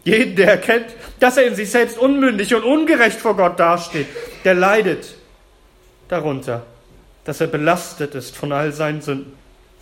Jeden, 0.04 0.36
der 0.36 0.48
erkennt, 0.48 0.86
dass 1.18 1.36
er 1.36 1.46
in 1.46 1.54
sich 1.54 1.70
selbst 1.70 1.98
unmündig 1.98 2.54
und 2.54 2.62
ungerecht 2.62 3.18
vor 3.18 3.36
Gott 3.36 3.58
dasteht, 3.58 4.06
der 4.44 4.54
leidet 4.54 5.14
darunter, 6.08 6.64
dass 7.24 7.40
er 7.40 7.48
belastet 7.48 8.14
ist 8.14 8.36
von 8.36 8.52
all 8.52 8.72
seinen 8.72 9.02
Sünden, 9.02 9.32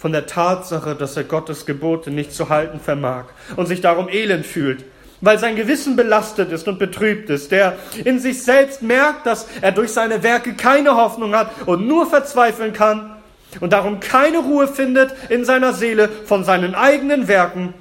von 0.05 0.13
der 0.13 0.27
Tatsache, 0.27 0.95
dass 0.95 1.17
er 1.17 1.25
Gottes 1.25 1.65
Gebote 1.65 2.11
nicht 2.11 2.31
zu 2.31 2.51
halten 2.51 2.79
vermag 2.79 3.25
und 3.57 3.65
sich 3.65 3.81
darum 3.81 4.11
elend 4.11 4.45
fühlt, 4.45 4.85
weil 5.23 5.39
sein 5.39 5.57
Gewissen 5.57 5.97
belastet 5.97 6.53
ist 6.53 6.69
und 6.69 6.79
betrübt 6.79 7.31
ist, 7.31 7.51
der 7.51 7.79
in 8.05 8.19
sich 8.19 8.43
selbst 8.43 8.83
merkt, 8.83 9.25
dass 9.25 9.47
er 9.63 9.73
durch 9.73 9.93
seine 9.93 10.23
Werke 10.23 10.53
keine 10.53 10.95
Hoffnung 10.95 11.35
hat 11.35 11.51
und 11.65 11.89
nur 11.89 12.05
verzweifeln 12.05 12.75
kann 12.75 13.17
und 13.61 13.73
darum 13.73 13.99
keine 13.99 14.41
Ruhe 14.41 14.69
findet 14.69 15.15
in 15.31 15.47
seiner 15.47 15.73
Seele 15.73 16.11
von 16.27 16.45
seinen 16.45 16.75
eigenen 16.75 17.27
Werken 17.27 17.73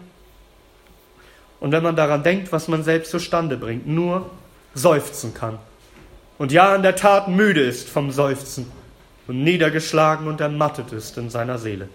und 1.59 1.73
wenn 1.73 1.83
man 1.83 1.97
daran 1.97 2.23
denkt, 2.23 2.53
was 2.53 2.69
man 2.69 2.85
selbst 2.85 3.11
zustande 3.11 3.57
bringt, 3.57 3.85
nur 3.85 4.29
seufzen 4.73 5.33
kann. 5.33 5.59
Und 6.37 6.53
ja, 6.53 6.73
in 6.73 6.83
der 6.83 6.95
Tat 6.95 7.27
müde 7.27 7.59
ist 7.59 7.89
vom 7.89 8.11
Seufzen 8.11 8.71
und 9.27 9.43
niedergeschlagen 9.43 10.25
und 10.27 10.39
ermattet 10.39 10.93
ist 10.93 11.17
in 11.17 11.29
seiner 11.29 11.57
Seele. 11.57 11.89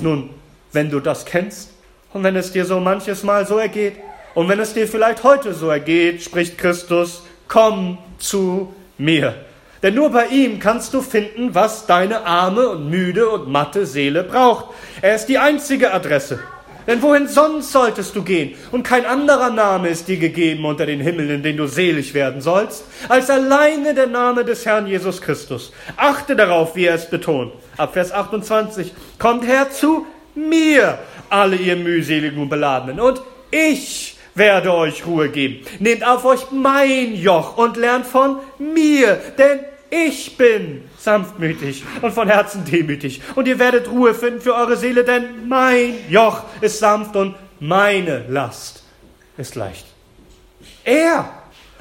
Nun, 0.00 0.30
wenn 0.72 0.90
du 0.90 1.00
das 1.00 1.24
kennst 1.24 1.70
und 2.12 2.24
wenn 2.24 2.36
es 2.36 2.52
dir 2.52 2.64
so 2.64 2.80
manches 2.80 3.22
Mal 3.22 3.46
so 3.46 3.58
ergeht 3.58 3.94
und 4.34 4.48
wenn 4.48 4.60
es 4.60 4.74
dir 4.74 4.88
vielleicht 4.88 5.22
heute 5.22 5.54
so 5.54 5.68
ergeht, 5.68 6.22
spricht 6.22 6.58
Christus, 6.58 7.22
komm 7.48 7.98
zu 8.18 8.74
mir. 8.98 9.34
Denn 9.82 9.94
nur 9.94 10.10
bei 10.10 10.26
ihm 10.28 10.58
kannst 10.60 10.94
du 10.94 11.02
finden, 11.02 11.54
was 11.54 11.86
deine 11.86 12.24
arme 12.24 12.68
und 12.70 12.88
müde 12.88 13.28
und 13.28 13.48
matte 13.48 13.84
Seele 13.84 14.24
braucht. 14.24 14.66
Er 15.02 15.14
ist 15.14 15.26
die 15.26 15.38
einzige 15.38 15.92
Adresse. 15.92 16.40
Denn 16.86 17.02
wohin 17.02 17.28
sonst 17.28 17.72
solltest 17.72 18.14
du 18.14 18.22
gehen? 18.22 18.54
Und 18.72 18.82
kein 18.82 19.06
anderer 19.06 19.50
Name 19.50 19.88
ist 19.88 20.08
dir 20.08 20.18
gegeben 20.18 20.64
unter 20.64 20.86
den 20.86 21.00
Himmeln, 21.00 21.30
in 21.30 21.42
den 21.42 21.56
du 21.56 21.66
selig 21.66 22.14
werden 22.14 22.40
sollst, 22.40 22.84
als 23.08 23.30
alleine 23.30 23.94
der 23.94 24.06
Name 24.06 24.44
des 24.44 24.66
Herrn 24.66 24.86
Jesus 24.86 25.20
Christus. 25.20 25.72
Achte 25.96 26.36
darauf, 26.36 26.76
wie 26.76 26.86
er 26.86 26.94
es 26.94 27.08
betont. 27.08 27.52
Ab 27.76 27.94
Vers 27.94 28.12
28. 28.12 28.92
Kommt 29.18 29.46
her 29.46 29.70
zu 29.70 30.06
mir, 30.34 30.98
alle 31.30 31.56
ihr 31.56 31.76
mühseligen 31.76 32.40
und 32.40 32.48
beladenen, 32.48 33.00
und 33.00 33.22
ich 33.50 34.16
werde 34.34 34.74
euch 34.74 35.06
Ruhe 35.06 35.28
geben. 35.28 35.64
Nehmt 35.78 36.04
auf 36.04 36.24
euch 36.24 36.50
mein 36.50 37.14
Joch 37.14 37.56
und 37.56 37.76
lernt 37.76 38.06
von 38.06 38.38
mir, 38.58 39.20
denn 39.38 39.60
ich 39.90 40.36
bin 40.36 40.82
sanftmütig 41.04 41.84
und 42.02 42.12
von 42.12 42.28
Herzen 42.28 42.64
demütig. 42.64 43.22
Und 43.34 43.46
ihr 43.46 43.58
werdet 43.58 43.90
Ruhe 43.90 44.14
finden 44.14 44.40
für 44.40 44.54
eure 44.54 44.76
Seele, 44.76 45.04
denn 45.04 45.48
mein 45.48 45.94
Joch 46.08 46.44
ist 46.60 46.78
sanft 46.78 47.14
und 47.14 47.36
meine 47.60 48.24
Last 48.28 48.82
ist 49.36 49.54
leicht. 49.54 49.86
Er 50.84 51.28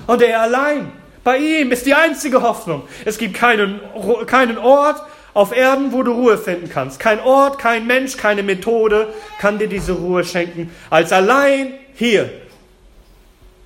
und 0.08 0.22
er 0.22 0.42
allein. 0.42 0.92
Bei 1.24 1.38
ihm 1.38 1.72
ist 1.72 1.86
die 1.86 1.94
einzige 1.94 2.42
Hoffnung. 2.42 2.84
Es 3.06 3.18
gibt 3.18 3.34
keinen, 3.34 3.80
keinen 4.26 4.58
Ort 4.58 5.02
auf 5.34 5.56
Erden, 5.56 5.94
wo 5.94 6.04
du 6.04 6.12
Ruhe 6.12 6.38
finden 6.38 6.70
kannst. 6.70 7.00
Kein 7.00 7.20
Ort, 7.20 7.60
kein 7.60 7.88
Mensch, 7.88 8.18
keine 8.18 8.44
Methode 8.44 9.14
kann 9.40 9.58
dir 9.58 9.68
diese 9.68 9.94
Ruhe 9.94 10.24
schenken, 10.24 10.70
als 10.90 11.12
allein 11.12 11.74
hier 11.96 12.30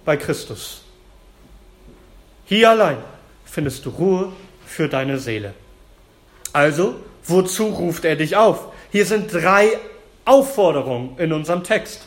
bei 0.06 0.16
Christus. 0.18 0.84
Hier 2.46 2.70
allein 2.70 2.98
findest 3.46 3.86
du 3.86 3.90
Ruhe 3.90 4.32
für 4.78 4.88
deine 4.88 5.18
Seele. 5.18 5.56
Also, 6.54 6.98
wozu 7.26 7.66
ruft 7.66 8.06
er 8.06 8.16
dich 8.16 8.36
auf? 8.36 8.72
Hier 8.92 9.08
sind 9.08 9.34
drei 9.34 9.72
Aufforderungen 10.24 11.18
in 11.18 11.34
unserem 11.34 11.64
Text. 11.64 12.02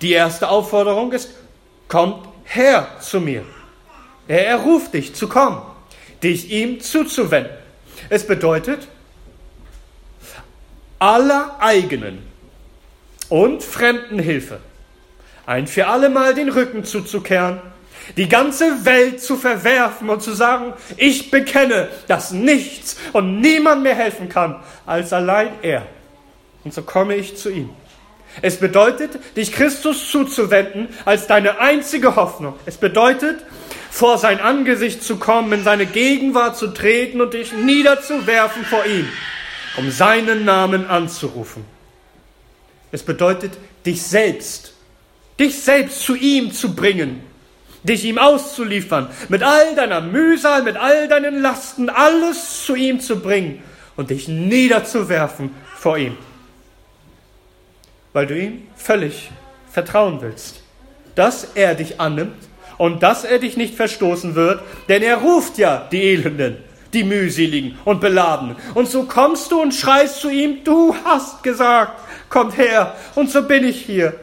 Die 0.00 0.10
erste 0.10 0.48
Aufforderung 0.48 1.12
ist, 1.12 1.30
kommt 1.86 2.26
her 2.42 2.88
zu 3.00 3.20
mir. 3.20 3.44
Er, 4.26 4.44
er 4.48 4.56
ruft 4.56 4.94
dich 4.94 5.14
zu 5.14 5.28
kommen, 5.28 5.62
dich 6.24 6.50
ihm 6.50 6.80
zuzuwenden. 6.80 7.56
Es 8.08 8.26
bedeutet, 8.26 8.88
aller 10.98 11.54
eigenen 11.60 12.18
und 13.28 13.62
fremden 13.62 14.18
Hilfe 14.18 14.58
ein 15.46 15.68
für 15.68 15.86
allemal 15.86 16.34
den 16.34 16.48
Rücken 16.48 16.82
zuzukehren 16.82 17.60
die 18.16 18.28
ganze 18.28 18.84
Welt 18.84 19.22
zu 19.22 19.36
verwerfen 19.36 20.10
und 20.10 20.22
zu 20.22 20.32
sagen, 20.32 20.72
ich 20.96 21.30
bekenne, 21.30 21.88
dass 22.08 22.32
nichts 22.32 22.96
und 23.12 23.40
niemand 23.40 23.82
mehr 23.82 23.94
helfen 23.94 24.28
kann, 24.28 24.62
als 24.86 25.12
allein 25.12 25.50
er. 25.62 25.86
Und 26.64 26.74
so 26.74 26.82
komme 26.82 27.16
ich 27.16 27.36
zu 27.36 27.50
ihm. 27.50 27.70
Es 28.40 28.56
bedeutet, 28.58 29.18
dich 29.36 29.52
Christus 29.52 30.10
zuzuwenden 30.10 30.88
als 31.04 31.26
deine 31.26 31.60
einzige 31.60 32.16
Hoffnung. 32.16 32.54
Es 32.64 32.78
bedeutet, 32.78 33.44
vor 33.90 34.16
sein 34.16 34.40
Angesicht 34.40 35.02
zu 35.02 35.16
kommen, 35.16 35.52
in 35.52 35.64
seine 35.64 35.84
Gegenwart 35.84 36.56
zu 36.56 36.68
treten 36.68 37.20
und 37.20 37.34
dich 37.34 37.52
niederzuwerfen 37.52 38.64
vor 38.64 38.86
ihm, 38.86 39.06
um 39.76 39.90
seinen 39.90 40.46
Namen 40.46 40.86
anzurufen. 40.86 41.64
Es 42.90 43.02
bedeutet, 43.02 43.52
dich 43.84 44.02
selbst, 44.02 44.72
dich 45.38 45.62
selbst 45.62 46.00
zu 46.00 46.14
ihm 46.14 46.52
zu 46.52 46.74
bringen, 46.74 47.22
dich 47.82 48.04
ihm 48.04 48.18
auszuliefern, 48.18 49.08
mit 49.28 49.42
all 49.42 49.74
deiner 49.74 50.00
Mühsal, 50.00 50.62
mit 50.62 50.76
all 50.76 51.08
deinen 51.08 51.42
Lasten, 51.42 51.88
alles 51.88 52.64
zu 52.64 52.74
ihm 52.74 53.00
zu 53.00 53.20
bringen 53.20 53.62
und 53.96 54.10
dich 54.10 54.28
niederzuwerfen 54.28 55.54
vor 55.76 55.98
ihm. 55.98 56.16
Weil 58.12 58.26
du 58.26 58.38
ihm 58.38 58.62
völlig 58.76 59.30
vertrauen 59.70 60.20
willst, 60.20 60.60
dass 61.14 61.44
er 61.54 61.74
dich 61.74 62.00
annimmt 62.00 62.36
und 62.78 63.02
dass 63.02 63.24
er 63.24 63.38
dich 63.38 63.56
nicht 63.56 63.74
verstoßen 63.74 64.34
wird, 64.34 64.60
denn 64.88 65.02
er 65.02 65.16
ruft 65.18 65.58
ja 65.58 65.88
die 65.90 66.02
Elenden, 66.02 66.58
die 66.92 67.04
mühseligen 67.04 67.78
und 67.84 68.00
beladenen. 68.00 68.56
Und 68.74 68.88
so 68.88 69.04
kommst 69.04 69.50
du 69.50 69.60
und 69.60 69.74
schreist 69.74 70.20
zu 70.20 70.30
ihm, 70.30 70.62
du 70.64 70.94
hast 71.04 71.42
gesagt, 71.42 72.00
kommt 72.28 72.56
her, 72.56 72.94
und 73.14 73.30
so 73.30 73.42
bin 73.42 73.64
ich 73.64 73.82
hier. 73.82 74.14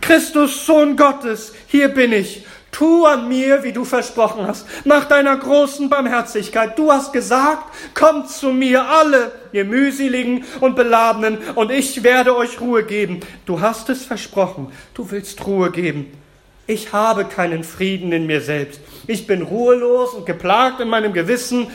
Christus, 0.00 0.66
Sohn 0.66 0.96
Gottes, 0.96 1.54
hier 1.68 1.88
bin 1.88 2.12
ich. 2.12 2.44
Tu 2.72 3.04
an 3.04 3.28
mir, 3.28 3.62
wie 3.62 3.72
du 3.72 3.84
versprochen 3.84 4.46
hast, 4.46 4.66
nach 4.86 5.04
deiner 5.04 5.36
großen 5.36 5.90
Barmherzigkeit. 5.90 6.78
Du 6.78 6.90
hast 6.90 7.12
gesagt, 7.12 7.64
kommt 7.94 8.30
zu 8.30 8.50
mir 8.50 8.88
alle, 8.88 9.30
ihr 9.52 9.66
mühseligen 9.66 10.44
und 10.60 10.74
beladenen, 10.74 11.36
und 11.54 11.70
ich 11.70 12.02
werde 12.02 12.34
euch 12.34 12.60
Ruhe 12.60 12.82
geben. 12.84 13.20
Du 13.44 13.60
hast 13.60 13.90
es 13.90 14.06
versprochen, 14.06 14.72
du 14.94 15.10
willst 15.10 15.46
Ruhe 15.46 15.70
geben. 15.70 16.12
Ich 16.66 16.94
habe 16.94 17.26
keinen 17.26 17.62
Frieden 17.62 18.10
in 18.10 18.26
mir 18.26 18.40
selbst. 18.40 18.80
Ich 19.06 19.26
bin 19.26 19.42
ruhelos 19.42 20.14
und 20.14 20.24
geplagt 20.24 20.80
in 20.80 20.88
meinem 20.88 21.12
Gewissen. 21.12 21.66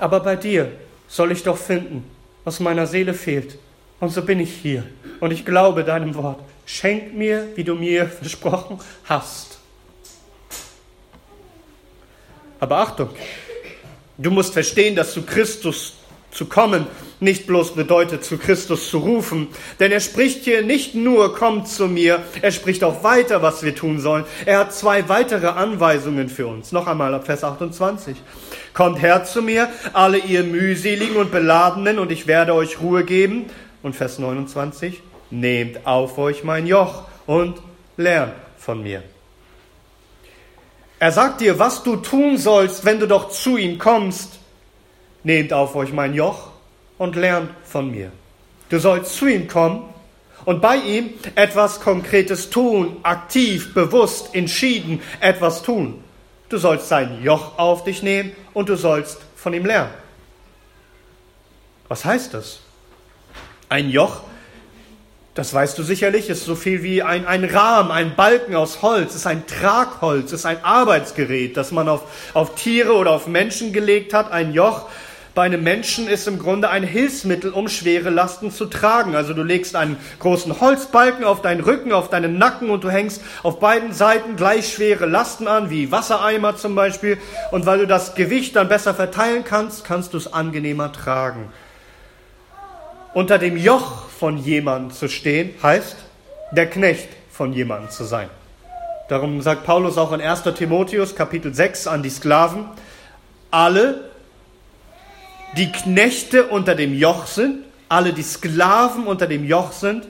Aber 0.00 0.20
bei 0.20 0.34
dir 0.34 0.72
soll 1.06 1.30
ich 1.30 1.44
doch 1.44 1.56
finden, 1.56 2.04
was 2.42 2.58
meiner 2.58 2.86
Seele 2.86 3.14
fehlt. 3.14 3.58
Und 4.00 4.08
so 4.08 4.22
bin 4.22 4.40
ich 4.40 4.52
hier 4.52 4.84
und 5.20 5.32
ich 5.32 5.44
glaube 5.44 5.84
deinem 5.84 6.16
Wort. 6.16 6.40
Schenk 6.66 7.14
mir, 7.14 7.48
wie 7.54 7.64
du 7.64 7.74
mir 7.74 8.06
versprochen 8.20 8.78
hast. 9.04 9.58
Aber 12.60 12.78
Achtung, 12.78 13.10
du 14.18 14.30
musst 14.30 14.52
verstehen, 14.52 14.94
dass 14.94 15.12
zu 15.12 15.22
Christus 15.22 15.94
zu 16.30 16.44
kommen 16.46 16.86
nicht 17.20 17.46
bloß 17.46 17.74
bedeutet, 17.74 18.24
zu 18.24 18.38
Christus 18.38 18.90
zu 18.90 18.98
rufen. 18.98 19.48
Denn 19.80 19.92
er 19.92 20.00
spricht 20.00 20.44
hier 20.44 20.62
nicht 20.62 20.94
nur, 20.94 21.34
kommt 21.34 21.68
zu 21.68 21.86
mir, 21.86 22.22
er 22.42 22.52
spricht 22.52 22.84
auch 22.84 23.02
weiter, 23.02 23.42
was 23.42 23.62
wir 23.62 23.74
tun 23.74 24.00
sollen. 24.00 24.24
Er 24.44 24.58
hat 24.58 24.74
zwei 24.74 25.08
weitere 25.08 25.48
Anweisungen 25.48 26.28
für 26.28 26.46
uns. 26.46 26.72
Noch 26.72 26.86
einmal 26.86 27.14
ab 27.14 27.26
Vers 27.26 27.44
28. 27.44 28.16
Kommt 28.74 29.00
her 29.00 29.24
zu 29.24 29.40
mir, 29.40 29.68
alle 29.92 30.18
ihr 30.18 30.44
mühseligen 30.44 31.16
und 31.16 31.30
beladenen, 31.30 31.98
und 31.98 32.12
ich 32.12 32.26
werde 32.26 32.54
euch 32.54 32.80
Ruhe 32.80 33.04
geben. 33.04 33.46
Und 33.82 33.94
Vers 33.94 34.18
29. 34.18 35.00
Nehmt 35.30 35.86
auf 35.86 36.18
euch 36.18 36.44
mein 36.44 36.66
Joch 36.66 37.04
und 37.26 37.60
lernt 37.96 38.34
von 38.58 38.82
mir. 38.82 39.02
Er 40.98 41.12
sagt 41.12 41.40
dir, 41.40 41.58
was 41.58 41.82
du 41.82 41.96
tun 41.96 42.38
sollst, 42.38 42.84
wenn 42.84 43.00
du 43.00 43.06
doch 43.06 43.30
zu 43.30 43.56
ihm 43.56 43.78
kommst. 43.78 44.38
Nehmt 45.24 45.52
auf 45.52 45.74
euch 45.74 45.92
mein 45.92 46.14
Joch 46.14 46.50
und 46.98 47.16
lernt 47.16 47.50
von 47.64 47.90
mir. 47.90 48.12
Du 48.68 48.78
sollst 48.78 49.14
zu 49.14 49.26
ihm 49.26 49.46
kommen 49.46 49.84
und 50.44 50.62
bei 50.62 50.76
ihm 50.76 51.10
etwas 51.34 51.80
Konkretes 51.80 52.50
tun, 52.50 52.96
aktiv, 53.02 53.74
bewusst, 53.74 54.34
entschieden 54.34 55.02
etwas 55.20 55.62
tun. 55.62 56.02
Du 56.48 56.58
sollst 56.58 56.88
sein 56.88 57.22
Joch 57.22 57.58
auf 57.58 57.84
dich 57.84 58.02
nehmen 58.02 58.32
und 58.54 58.68
du 58.68 58.76
sollst 58.76 59.18
von 59.34 59.52
ihm 59.52 59.66
lernen. 59.66 59.90
Was 61.88 62.04
heißt 62.04 62.34
das? 62.34 62.60
Ein 63.68 63.90
Joch 63.90 64.22
das 65.36 65.52
weißt 65.52 65.76
du 65.76 65.82
sicherlich, 65.82 66.30
ist 66.30 66.46
so 66.46 66.54
viel 66.54 66.82
wie 66.82 67.02
ein, 67.02 67.26
ein 67.26 67.44
Rahmen, 67.44 67.90
ein 67.90 68.16
Balken 68.16 68.56
aus 68.56 68.80
Holz, 68.80 69.14
ist 69.14 69.26
ein 69.26 69.46
Tragholz, 69.46 70.32
ist 70.32 70.46
ein 70.46 70.64
Arbeitsgerät, 70.64 71.58
das 71.58 71.72
man 71.72 71.90
auf, 71.90 72.04
auf 72.32 72.54
Tiere 72.54 72.94
oder 72.94 73.10
auf 73.12 73.26
Menschen 73.26 73.74
gelegt 73.74 74.14
hat. 74.14 74.32
Ein 74.32 74.54
Joch 74.54 74.88
bei 75.34 75.42
einem 75.42 75.62
Menschen 75.62 76.08
ist 76.08 76.26
im 76.26 76.38
Grunde 76.38 76.70
ein 76.70 76.82
Hilfsmittel, 76.82 77.52
um 77.52 77.68
schwere 77.68 78.08
Lasten 78.08 78.50
zu 78.50 78.64
tragen. 78.64 79.14
Also 79.14 79.34
du 79.34 79.42
legst 79.42 79.76
einen 79.76 79.98
großen 80.20 80.58
Holzbalken 80.58 81.26
auf 81.26 81.42
deinen 81.42 81.60
Rücken, 81.60 81.92
auf 81.92 82.08
deinen 82.08 82.38
Nacken 82.38 82.70
und 82.70 82.82
du 82.82 82.88
hängst 82.88 83.20
auf 83.42 83.60
beiden 83.60 83.92
Seiten 83.92 84.36
gleich 84.36 84.72
schwere 84.72 85.04
Lasten 85.04 85.48
an, 85.48 85.68
wie 85.68 85.92
Wassereimer 85.92 86.56
zum 86.56 86.74
Beispiel. 86.74 87.18
Und 87.52 87.66
weil 87.66 87.80
du 87.80 87.86
das 87.86 88.14
Gewicht 88.14 88.56
dann 88.56 88.70
besser 88.70 88.94
verteilen 88.94 89.44
kannst, 89.44 89.84
kannst 89.84 90.14
du 90.14 90.16
es 90.16 90.32
angenehmer 90.32 90.92
tragen. 90.92 91.52
Unter 93.16 93.38
dem 93.38 93.56
Joch 93.56 94.10
von 94.10 94.36
jemandem 94.36 94.94
zu 94.94 95.08
stehen, 95.08 95.54
heißt, 95.62 95.96
der 96.52 96.68
Knecht 96.68 97.08
von 97.30 97.54
jemandem 97.54 97.88
zu 97.88 98.04
sein. 98.04 98.28
Darum 99.08 99.40
sagt 99.40 99.64
Paulus 99.64 99.96
auch 99.96 100.12
in 100.12 100.20
1. 100.20 100.42
Timotheus 100.54 101.16
Kapitel 101.16 101.54
6 101.54 101.86
an 101.86 102.02
die 102.02 102.10
Sklaven, 102.10 102.66
alle, 103.50 104.10
die 105.56 105.72
Knechte 105.72 106.48
unter 106.48 106.74
dem 106.74 106.92
Joch 106.92 107.26
sind, 107.26 107.64
alle, 107.88 108.12
die 108.12 108.22
Sklaven 108.22 109.06
unter 109.06 109.26
dem 109.26 109.46
Joch 109.46 109.72
sind, 109.72 110.06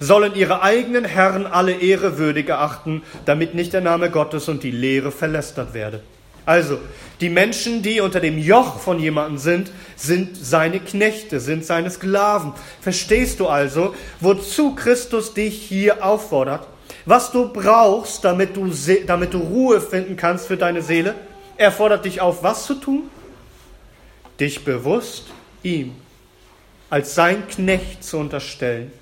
sollen 0.00 0.34
ihre 0.34 0.62
eigenen 0.62 1.04
Herren 1.04 1.46
alle 1.46 1.72
Ehre 1.72 2.16
würdig 2.16 2.48
erachten, 2.48 3.02
damit 3.26 3.54
nicht 3.54 3.74
der 3.74 3.82
Name 3.82 4.10
Gottes 4.10 4.48
und 4.48 4.62
die 4.62 4.70
Lehre 4.70 5.12
verlästert 5.12 5.74
werde. 5.74 6.00
Also, 6.46 6.78
die 7.20 7.28
Menschen, 7.28 7.82
die 7.82 8.00
unter 8.00 8.20
dem 8.20 8.38
Joch 8.38 8.78
von 8.78 9.00
jemandem 9.00 9.38
sind, 9.38 9.70
sind 9.96 10.36
seine 10.36 10.80
Knechte, 10.80 11.40
sind 11.40 11.64
seine 11.64 11.90
Sklaven. 11.90 12.52
Verstehst 12.80 13.40
du 13.40 13.48
also, 13.48 13.94
wozu 14.20 14.74
Christus 14.74 15.34
dich 15.34 15.60
hier 15.60 16.04
auffordert? 16.04 16.66
Was 17.04 17.32
du 17.32 17.48
brauchst, 17.48 18.24
damit 18.24 18.56
du, 18.56 18.70
damit 19.06 19.34
du 19.34 19.38
Ruhe 19.38 19.80
finden 19.80 20.16
kannst 20.16 20.46
für 20.46 20.56
deine 20.56 20.82
Seele? 20.82 21.14
Er 21.56 21.72
fordert 21.72 22.04
dich 22.04 22.20
auf, 22.20 22.42
was 22.42 22.64
zu 22.64 22.74
tun? 22.74 23.10
Dich 24.38 24.64
bewusst 24.64 25.24
ihm 25.62 25.94
als 26.90 27.14
sein 27.14 27.48
Knecht 27.48 28.04
zu 28.04 28.18
unterstellen, 28.18 28.92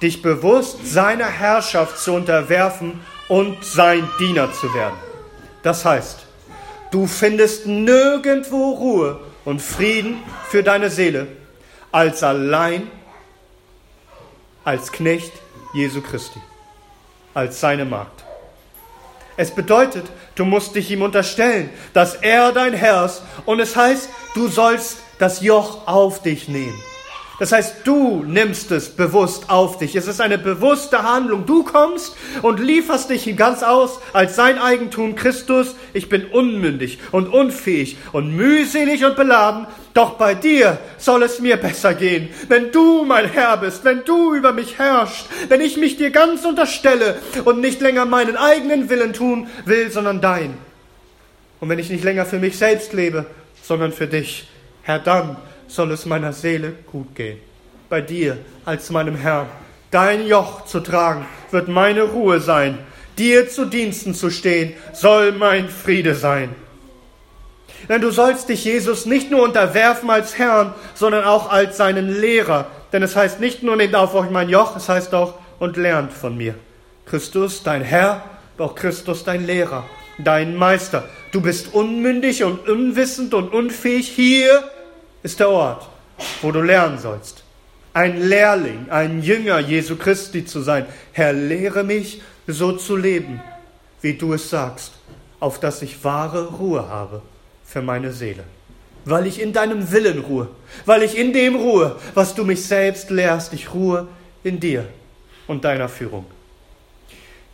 dich 0.00 0.22
bewusst 0.22 0.86
seiner 0.86 1.26
Herrschaft 1.26 1.98
zu 1.98 2.12
unterwerfen 2.12 3.00
und 3.28 3.62
sein 3.64 4.08
Diener 4.18 4.52
zu 4.52 4.72
werden. 4.72 4.96
Das 5.62 5.84
heißt, 5.84 6.23
Du 6.94 7.08
findest 7.08 7.66
nirgendwo 7.66 8.70
Ruhe 8.70 9.18
und 9.44 9.60
Frieden 9.60 10.22
für 10.48 10.62
deine 10.62 10.90
Seele 10.90 11.26
als 11.90 12.22
allein 12.22 12.88
als 14.62 14.92
Knecht 14.92 15.32
Jesu 15.72 16.00
Christi, 16.00 16.38
als 17.34 17.58
seine 17.58 17.84
Magd. 17.84 18.22
Es 19.36 19.50
bedeutet, 19.50 20.04
du 20.36 20.44
musst 20.44 20.76
dich 20.76 20.88
ihm 20.92 21.02
unterstellen, 21.02 21.68
dass 21.94 22.14
er 22.14 22.52
dein 22.52 22.74
Herr 22.74 23.06
ist 23.06 23.22
und 23.44 23.58
es 23.58 23.74
heißt, 23.74 24.08
du 24.36 24.46
sollst 24.46 24.98
das 25.18 25.40
Joch 25.40 25.88
auf 25.88 26.22
dich 26.22 26.46
nehmen. 26.46 26.80
Das 27.40 27.50
heißt, 27.50 27.78
du 27.84 28.22
nimmst 28.24 28.70
es 28.70 28.90
bewusst 28.90 29.50
auf 29.50 29.78
dich. 29.78 29.96
Es 29.96 30.06
ist 30.06 30.20
eine 30.20 30.38
bewusste 30.38 31.02
Handlung. 31.02 31.46
Du 31.46 31.64
kommst 31.64 32.16
und 32.42 32.60
lieferst 32.60 33.10
dich 33.10 33.36
ganz 33.36 33.64
aus 33.64 33.98
als 34.12 34.36
sein 34.36 34.58
Eigentum 34.58 35.16
Christus. 35.16 35.74
Ich 35.94 36.08
bin 36.08 36.26
unmündig 36.26 37.00
und 37.10 37.28
unfähig 37.28 37.96
und 38.12 38.36
mühselig 38.36 39.04
und 39.04 39.16
beladen. 39.16 39.66
Doch 39.94 40.14
bei 40.14 40.34
dir 40.34 40.78
soll 40.96 41.24
es 41.24 41.40
mir 41.40 41.56
besser 41.56 41.94
gehen, 41.94 42.28
wenn 42.48 42.70
du 42.70 43.04
mein 43.04 43.28
Herr 43.28 43.56
bist, 43.56 43.84
wenn 43.84 44.04
du 44.04 44.34
über 44.34 44.52
mich 44.52 44.78
herrschst, 44.78 45.26
wenn 45.48 45.60
ich 45.60 45.76
mich 45.76 45.96
dir 45.96 46.10
ganz 46.10 46.44
unterstelle 46.44 47.16
und 47.44 47.60
nicht 47.60 47.80
länger 47.80 48.04
meinen 48.04 48.36
eigenen 48.36 48.90
Willen 48.90 49.12
tun 49.12 49.48
will, 49.64 49.90
sondern 49.90 50.20
dein. 50.20 50.56
Und 51.60 51.68
wenn 51.68 51.78
ich 51.78 51.90
nicht 51.90 52.04
länger 52.04 52.26
für 52.26 52.38
mich 52.38 52.58
selbst 52.58 52.92
lebe, 52.92 53.26
sondern 53.62 53.92
für 53.92 54.06
dich, 54.06 54.48
Herr, 54.82 54.98
dann 54.98 55.36
soll 55.74 55.92
es 55.92 56.06
meiner 56.06 56.32
Seele 56.32 56.72
gut 56.90 57.14
gehen. 57.14 57.38
Bei 57.88 58.00
dir 58.00 58.38
als 58.64 58.90
meinem 58.90 59.16
Herrn. 59.16 59.48
Dein 59.90 60.26
Joch 60.26 60.64
zu 60.64 60.80
tragen 60.80 61.26
wird 61.50 61.68
meine 61.68 62.02
Ruhe 62.02 62.40
sein. 62.40 62.78
Dir 63.18 63.48
zu 63.48 63.64
Diensten 63.64 64.14
zu 64.14 64.30
stehen 64.30 64.74
soll 64.92 65.32
mein 65.32 65.68
Friede 65.68 66.14
sein. 66.14 66.54
Denn 67.88 68.00
du 68.00 68.10
sollst 68.10 68.48
dich 68.48 68.64
Jesus 68.64 69.06
nicht 69.06 69.30
nur 69.30 69.42
unterwerfen 69.42 70.10
als 70.10 70.38
Herrn, 70.38 70.74
sondern 70.94 71.24
auch 71.24 71.50
als 71.50 71.76
seinen 71.76 72.20
Lehrer. 72.20 72.66
Denn 72.92 73.02
es 73.02 73.14
heißt 73.14 73.40
nicht 73.40 73.62
nur, 73.62 73.76
nehmt 73.76 73.94
auf 73.94 74.14
euch 74.14 74.30
mein 74.30 74.48
Joch, 74.48 74.74
es 74.76 74.88
heißt 74.88 75.14
auch, 75.14 75.34
und 75.58 75.76
lernt 75.76 76.12
von 76.12 76.36
mir. 76.36 76.54
Christus, 77.06 77.62
dein 77.62 77.82
Herr, 77.82 78.24
doch 78.56 78.74
Christus, 78.74 79.24
dein 79.24 79.46
Lehrer, 79.46 79.84
dein 80.18 80.56
Meister. 80.56 81.04
Du 81.32 81.40
bist 81.40 81.74
unmündig 81.74 82.42
und 82.44 82.68
unwissend 82.68 83.34
und 83.34 83.52
unfähig. 83.52 84.08
Hier 84.08 84.64
ist 85.24 85.40
der 85.40 85.48
Ort, 85.48 85.88
wo 86.42 86.52
du 86.52 86.60
lernen 86.60 86.98
sollst. 86.98 87.42
Ein 87.94 88.20
Lehrling, 88.28 88.86
ein 88.90 89.22
Jünger 89.22 89.58
Jesu 89.58 89.96
Christi 89.96 90.44
zu 90.44 90.60
sein. 90.60 90.86
Herr, 91.12 91.32
lehre 91.32 91.82
mich, 91.82 92.20
so 92.46 92.72
zu 92.72 92.94
leben, 92.94 93.40
wie 94.02 94.14
du 94.14 94.34
es 94.34 94.50
sagst, 94.50 94.92
auf 95.40 95.58
dass 95.58 95.80
ich 95.80 96.04
wahre 96.04 96.48
Ruhe 96.48 96.88
habe 96.88 97.22
für 97.64 97.80
meine 97.80 98.12
Seele. 98.12 98.44
Weil 99.06 99.26
ich 99.26 99.40
in 99.40 99.52
deinem 99.52 99.90
Willen 99.92 100.20
ruhe, 100.20 100.48
weil 100.84 101.02
ich 101.02 101.16
in 101.16 101.32
dem 101.32 101.56
ruhe, 101.56 101.96
was 102.12 102.34
du 102.34 102.44
mich 102.44 102.64
selbst 102.64 103.10
lehrst, 103.10 103.52
ich 103.54 103.72
ruhe 103.72 104.08
in 104.42 104.60
dir 104.60 104.86
und 105.46 105.64
deiner 105.64 105.88
Führung. 105.88 106.26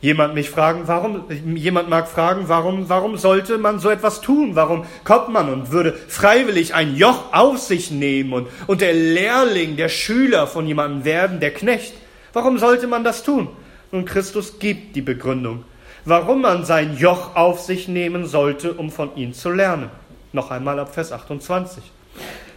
Jemand 0.02 0.34
mich 0.34 0.48
fragen, 0.48 0.82
warum, 0.86 1.24
jemand 1.54 1.90
mag 1.90 2.08
fragen, 2.08 2.44
warum, 2.46 2.88
warum 2.88 3.18
sollte 3.18 3.58
man 3.58 3.78
so 3.80 3.90
etwas 3.90 4.22
tun? 4.22 4.56
Warum 4.56 4.84
kommt 5.04 5.28
man 5.28 5.52
und 5.52 5.72
würde 5.72 5.92
freiwillig 5.92 6.74
ein 6.74 6.96
Joch 6.96 7.34
auf 7.34 7.58
sich 7.58 7.90
nehmen 7.90 8.32
und, 8.32 8.48
und 8.66 8.80
der 8.80 8.94
Lehrling, 8.94 9.76
der 9.76 9.90
Schüler 9.90 10.46
von 10.46 10.66
jemandem 10.66 11.04
werden, 11.04 11.38
der 11.40 11.52
Knecht? 11.52 11.92
Warum 12.32 12.58
sollte 12.58 12.86
man 12.86 13.04
das 13.04 13.24
tun? 13.24 13.48
Und 13.92 14.06
Christus 14.06 14.58
gibt 14.58 14.96
die 14.96 15.02
Begründung, 15.02 15.64
warum 16.06 16.40
man 16.40 16.64
sein 16.64 16.96
Joch 16.96 17.36
auf 17.36 17.60
sich 17.60 17.86
nehmen 17.86 18.24
sollte, 18.24 18.72
um 18.72 18.90
von 18.90 19.14
ihm 19.16 19.34
zu 19.34 19.50
lernen. 19.50 19.90
Noch 20.32 20.50
einmal 20.50 20.78
ab 20.78 20.94
Vers 20.94 21.12
28. 21.12 21.82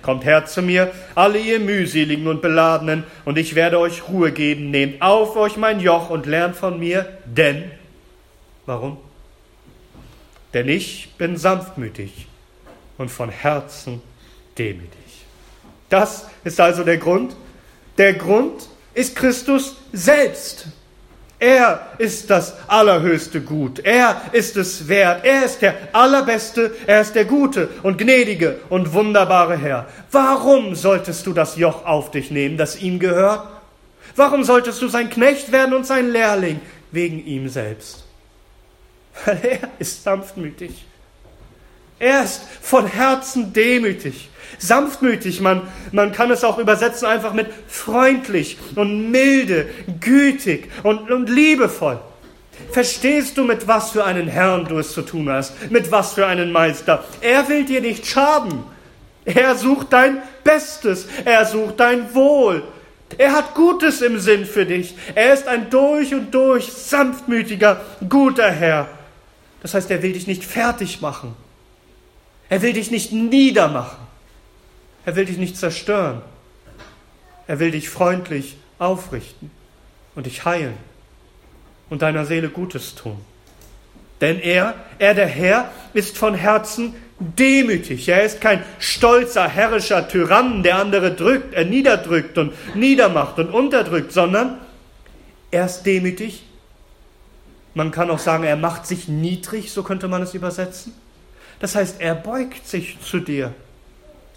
Kommt 0.03 0.25
her 0.25 0.45
zu 0.45 0.61
mir, 0.61 0.91
alle 1.15 1.39
ihr 1.39 1.59
mühseligen 1.59 2.27
und 2.27 2.41
beladenen, 2.41 3.05
und 3.23 3.37
ich 3.37 3.55
werde 3.55 3.79
euch 3.79 4.07
Ruhe 4.09 4.31
geben. 4.31 4.69
Nehmt 4.69 5.01
auf 5.01 5.35
euch 5.37 5.57
mein 5.57 5.79
Joch 5.79 6.09
und 6.09 6.25
lernt 6.25 6.57
von 6.57 6.77
mir, 6.77 7.17
denn, 7.25 7.71
warum? 8.65 8.97
Denn 10.53 10.67
ich 10.67 11.13
bin 11.17 11.37
sanftmütig 11.37 12.27
und 12.97 13.09
von 13.09 13.29
Herzen 13.29 14.01
demütig. 14.57 14.99
Das 15.89 16.27
ist 16.43 16.59
also 16.59 16.83
der 16.83 16.97
Grund. 16.97 17.35
Der 17.97 18.13
Grund 18.13 18.67
ist 18.93 19.15
Christus 19.15 19.77
selbst. 19.93 20.67
Er 21.43 21.87
ist 21.97 22.29
das 22.29 22.53
allerhöchste 22.69 23.41
Gut. 23.41 23.79
Er 23.79 24.21
ist 24.31 24.55
es 24.55 24.87
wert. 24.87 25.25
Er 25.25 25.43
ist 25.43 25.61
der 25.61 25.75
allerbeste. 25.91 26.73
Er 26.87 27.01
ist 27.01 27.15
der 27.15 27.25
gute 27.25 27.67
und 27.83 27.97
gnädige 27.97 28.61
und 28.69 28.93
wunderbare 28.93 29.57
Herr. 29.57 29.87
Warum 30.09 30.73
solltest 30.73 31.27
du 31.27 31.33
das 31.33 31.57
Joch 31.57 31.85
auf 31.85 32.11
dich 32.11 32.31
nehmen, 32.31 32.55
das 32.55 32.81
ihm 32.81 32.97
gehört? 32.97 33.45
Warum 34.15 34.45
solltest 34.45 34.81
du 34.81 34.87
sein 34.87 35.09
Knecht 35.09 35.51
werden 35.51 35.73
und 35.73 35.85
sein 35.85 36.11
Lehrling? 36.11 36.61
Wegen 36.93 37.25
ihm 37.25 37.49
selbst. 37.49 38.05
Weil 39.25 39.39
er 39.43 39.69
ist 39.79 40.01
sanftmütig. 40.01 40.85
Er 42.03 42.25
ist 42.25 42.41
von 42.61 42.85
Herzen 42.85 43.53
demütig, 43.53 44.27
sanftmütig. 44.57 45.39
Man, 45.39 45.61
man 45.93 46.11
kann 46.11 46.31
es 46.31 46.43
auch 46.43 46.57
übersetzen 46.57 47.07
einfach 47.07 47.31
mit 47.31 47.47
freundlich 47.69 48.57
und 48.75 49.09
milde, 49.09 49.69
gütig 50.01 50.69
und, 50.83 51.09
und 51.09 51.29
liebevoll. 51.29 52.01
Verstehst 52.73 53.37
du, 53.37 53.45
mit 53.45 53.69
was 53.69 53.91
für 53.91 54.03
einen 54.03 54.27
Herrn 54.27 54.65
du 54.65 54.79
es 54.79 54.91
zu 54.91 55.03
tun 55.03 55.29
hast? 55.29 55.71
Mit 55.71 55.91
was 55.91 56.11
für 56.11 56.27
einen 56.27 56.51
Meister? 56.51 57.05
Er 57.21 57.47
will 57.47 57.63
dir 57.63 57.79
nicht 57.79 58.05
schaden. 58.05 58.65
Er 59.23 59.55
sucht 59.55 59.93
dein 59.93 60.21
Bestes. 60.43 61.07
Er 61.23 61.45
sucht 61.45 61.79
dein 61.79 62.13
Wohl. 62.13 62.63
Er 63.17 63.31
hat 63.31 63.55
Gutes 63.55 64.01
im 64.01 64.19
Sinn 64.19 64.45
für 64.45 64.65
dich. 64.65 64.93
Er 65.15 65.33
ist 65.33 65.47
ein 65.47 65.69
durch 65.69 66.13
und 66.13 66.33
durch 66.35 66.65
sanftmütiger, 66.65 67.79
guter 68.09 68.51
Herr. 68.51 68.89
Das 69.61 69.73
heißt, 69.73 69.89
er 69.89 70.03
will 70.03 70.11
dich 70.11 70.27
nicht 70.27 70.43
fertig 70.43 70.99
machen. 70.99 71.33
Er 72.53 72.61
will 72.61 72.73
dich 72.73 72.91
nicht 72.91 73.11
niedermachen. 73.11 73.97
Er 75.07 75.15
will 75.15 75.25
dich 75.25 75.39
nicht 75.39 75.57
zerstören. 75.57 76.21
Er 77.47 77.57
will 77.59 77.71
dich 77.71 77.89
freundlich 77.89 78.57
aufrichten 78.77 79.49
und 80.13 80.27
dich 80.27 80.45
heilen 80.45 80.77
und 81.89 82.03
deiner 82.03 82.27
Seele 82.27 82.49
Gutes 82.49 82.93
tun. 82.93 83.17
Denn 84.21 84.39
er, 84.39 84.75
er 84.99 85.15
der 85.15 85.25
Herr, 85.25 85.71
ist 85.95 86.15
von 86.15 86.35
Herzen 86.35 86.93
demütig. 87.17 88.07
Er 88.07 88.23
ist 88.23 88.39
kein 88.39 88.63
stolzer, 88.77 89.47
herrischer 89.47 90.07
Tyrann, 90.07 90.61
der 90.61 90.77
andere 90.77 91.15
drückt, 91.15 91.55
er 91.55 91.65
niederdrückt 91.65 92.37
und 92.37 92.53
niedermacht 92.75 93.39
und 93.39 93.49
unterdrückt, 93.49 94.11
sondern 94.11 94.59
er 95.49 95.65
ist 95.65 95.81
demütig. 95.87 96.43
Man 97.73 97.89
kann 97.89 98.11
auch 98.11 98.19
sagen, 98.19 98.43
er 98.43 98.57
macht 98.57 98.85
sich 98.85 99.07
niedrig, 99.07 99.71
so 99.71 99.81
könnte 99.81 100.07
man 100.07 100.21
es 100.21 100.35
übersetzen. 100.35 100.93
Das 101.63 101.75
heißt, 101.75 102.01
er 102.01 102.13
beugt 102.13 102.67
sich 102.67 102.97
zu 102.99 103.19
dir, 103.19 103.53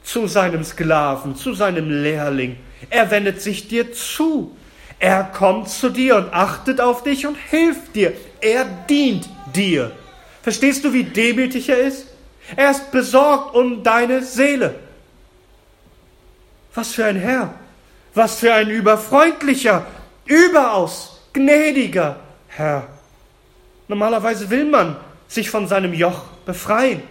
zu 0.05 0.29
seinem 0.29 0.63
Sklaven, 0.63 1.35
zu 1.35 1.55
seinem 1.55 1.91
Lehrling. 1.91 2.57
Er 2.89 3.11
wendet 3.11 3.43
sich 3.43 3.67
dir 3.67 3.93
zu. 3.93 4.57
Er 5.01 5.25
kommt 5.25 5.69
zu 5.69 5.89
dir 5.89 6.15
und 6.15 6.33
achtet 6.33 6.81
auf 6.81 7.03
dich 7.03 7.27
und 7.27 7.35
hilft 7.35 7.97
dir. 7.97 8.13
Er 8.41 8.65
dient 8.65 9.29
dir. 9.53 9.91
Verstehst 10.41 10.85
du, 10.85 10.93
wie 10.93 11.03
demütig 11.03 11.69
er 11.69 11.79
ist? 11.79 12.07
Er 12.55 12.71
ist 12.71 12.93
besorgt 12.93 13.57
um 13.57 13.83
deine 13.83 14.23
Seele. 14.23 14.77
Was 16.77 16.93
für 16.93 17.07
ein 17.07 17.17
Herr, 17.17 17.55
was 18.15 18.39
für 18.39 18.55
ein 18.55 18.71
überfreundlicher, 18.71 19.85
überaus 20.27 21.23
gnädiger 21.33 22.21
Herr. 22.47 22.87
Normalerweise 23.89 24.49
will 24.49 24.67
man 24.67 24.95
sich 25.27 25.51
von 25.51 25.67
seinem 25.67 25.93
Joch 25.93 26.23
befreien, 26.45 27.03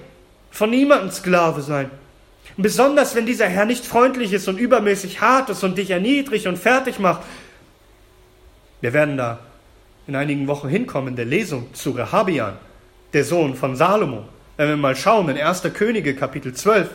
von 0.55 0.69
niemandem 0.69 1.11
Sklave 1.11 1.61
sein. 1.61 1.91
besonders 2.55 3.13
wenn 3.15 3.25
dieser 3.25 3.47
Herr 3.47 3.65
nicht 3.65 3.85
freundlich 3.85 4.31
ist 4.31 4.47
und 4.47 4.57
übermäßig 4.57 5.19
hart 5.19 5.49
ist 5.49 5.63
und 5.65 5.77
dich 5.77 5.89
erniedrigt 5.89 6.47
und 6.47 6.57
fertig 6.57 6.99
macht. 6.99 7.23
Wir 8.79 8.93
werden 8.93 9.17
da 9.17 9.39
in 10.07 10.15
einigen 10.15 10.47
Wochen 10.47 10.69
hinkommen 10.69 11.09
in 11.09 11.15
der 11.17 11.25
Lesung 11.25 11.73
zu 11.73 11.91
Rehabian, 11.91 12.53
der 13.11 13.25
Sohn 13.25 13.55
von 13.55 13.75
Salomo. 13.75 14.23
Wenn 14.55 14.69
wir 14.69 14.77
mal 14.77 14.95
schauen 14.95 15.27
in 15.27 15.37
1. 15.37 15.63
Könige 15.73 16.15
Kapitel 16.15 16.53
12. 16.53 16.89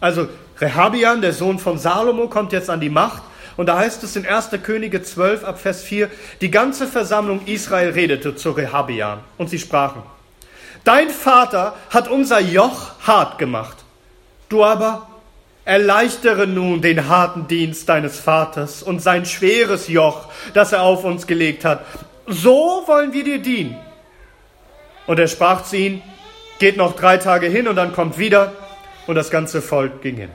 Also 0.00 0.28
Rehabian, 0.60 1.22
der 1.22 1.32
Sohn 1.32 1.58
von 1.58 1.78
Salomo, 1.78 2.28
kommt 2.28 2.52
jetzt 2.52 2.68
an 2.68 2.80
die 2.80 2.90
Macht. 2.90 3.22
Und 3.56 3.66
da 3.66 3.78
heißt 3.78 4.02
es 4.02 4.14
in 4.16 4.26
1. 4.26 4.50
Könige 4.62 5.02
12 5.02 5.44
ab 5.44 5.58
Vers 5.58 5.82
4, 5.84 6.10
die 6.42 6.50
ganze 6.50 6.86
Versammlung 6.86 7.46
Israel 7.46 7.90
redete 7.92 8.36
zu 8.36 8.50
Rehabian 8.50 9.20
und 9.38 9.48
sie 9.48 9.58
sprachen, 9.58 10.02
Dein 10.84 11.08
Vater 11.08 11.74
hat 11.90 12.08
unser 12.08 12.40
Joch 12.40 12.92
hart 13.06 13.38
gemacht, 13.38 13.78
du 14.50 14.64
aber 14.64 15.08
erleichtere 15.64 16.46
nun 16.46 16.82
den 16.82 17.08
harten 17.08 17.48
Dienst 17.48 17.88
deines 17.88 18.20
Vaters 18.20 18.82
und 18.82 19.00
sein 19.00 19.24
schweres 19.24 19.88
Joch, 19.88 20.28
das 20.52 20.72
er 20.72 20.82
auf 20.82 21.04
uns 21.04 21.26
gelegt 21.26 21.64
hat. 21.64 21.84
So 22.26 22.84
wollen 22.86 23.14
wir 23.14 23.24
dir 23.24 23.38
dienen. 23.38 23.76
Und 25.06 25.18
er 25.18 25.28
sprach 25.28 25.64
zu 25.64 25.76
ihnen, 25.76 26.02
geht 26.58 26.76
noch 26.76 26.94
drei 26.94 27.16
Tage 27.16 27.46
hin 27.46 27.66
und 27.66 27.76
dann 27.76 27.92
kommt 27.94 28.18
wieder 28.18 28.52
und 29.06 29.14
das 29.14 29.30
ganze 29.30 29.62
Volk 29.62 30.02
ging 30.02 30.16
hin. 30.16 30.30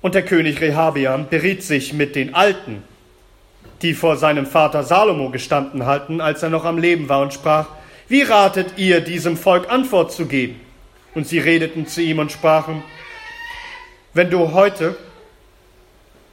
Und 0.00 0.14
der 0.14 0.24
König 0.24 0.60
Rehabiam 0.60 1.28
beriet 1.28 1.62
sich 1.62 1.92
mit 1.92 2.16
den 2.16 2.34
Alten, 2.34 2.82
die 3.82 3.94
vor 3.94 4.16
seinem 4.16 4.46
Vater 4.46 4.84
Salomo 4.84 5.30
gestanden 5.30 5.86
hatten, 5.86 6.20
als 6.20 6.42
er 6.42 6.50
noch 6.50 6.64
am 6.64 6.78
Leben 6.78 7.08
war, 7.08 7.20
und 7.20 7.34
sprach, 7.34 7.66
wie 8.08 8.22
ratet 8.22 8.78
ihr 8.78 9.00
diesem 9.00 9.36
Volk 9.36 9.70
Antwort 9.70 10.12
zu 10.12 10.26
geben? 10.26 10.60
Und 11.14 11.26
sie 11.26 11.38
redeten 11.38 11.86
zu 11.86 12.00
ihm 12.00 12.18
und 12.18 12.32
sprachen, 12.32 12.82
wenn 14.14 14.30
du 14.30 14.52
heute 14.52 14.96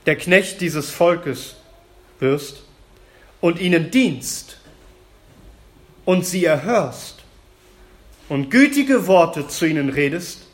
der 0.05 0.15
Knecht 0.15 0.61
dieses 0.61 0.89
Volkes 0.89 1.55
wirst 2.19 2.63
und 3.41 3.59
ihnen 3.59 3.91
dienst 3.91 4.57
und 6.05 6.25
sie 6.25 6.45
erhörst 6.45 7.23
und 8.27 8.49
gütige 8.51 9.07
Worte 9.07 9.47
zu 9.47 9.65
ihnen 9.65 9.89
redest, 9.89 10.47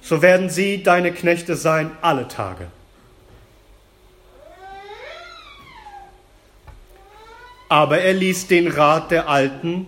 so 0.00 0.22
werden 0.22 0.48
sie 0.50 0.82
deine 0.82 1.12
Knechte 1.12 1.56
sein 1.56 1.90
alle 2.00 2.28
Tage. 2.28 2.68
Aber 7.68 7.98
er 7.98 8.14
ließ 8.14 8.46
den 8.46 8.68
Rat 8.68 9.10
der 9.10 9.28
Alten, 9.28 9.86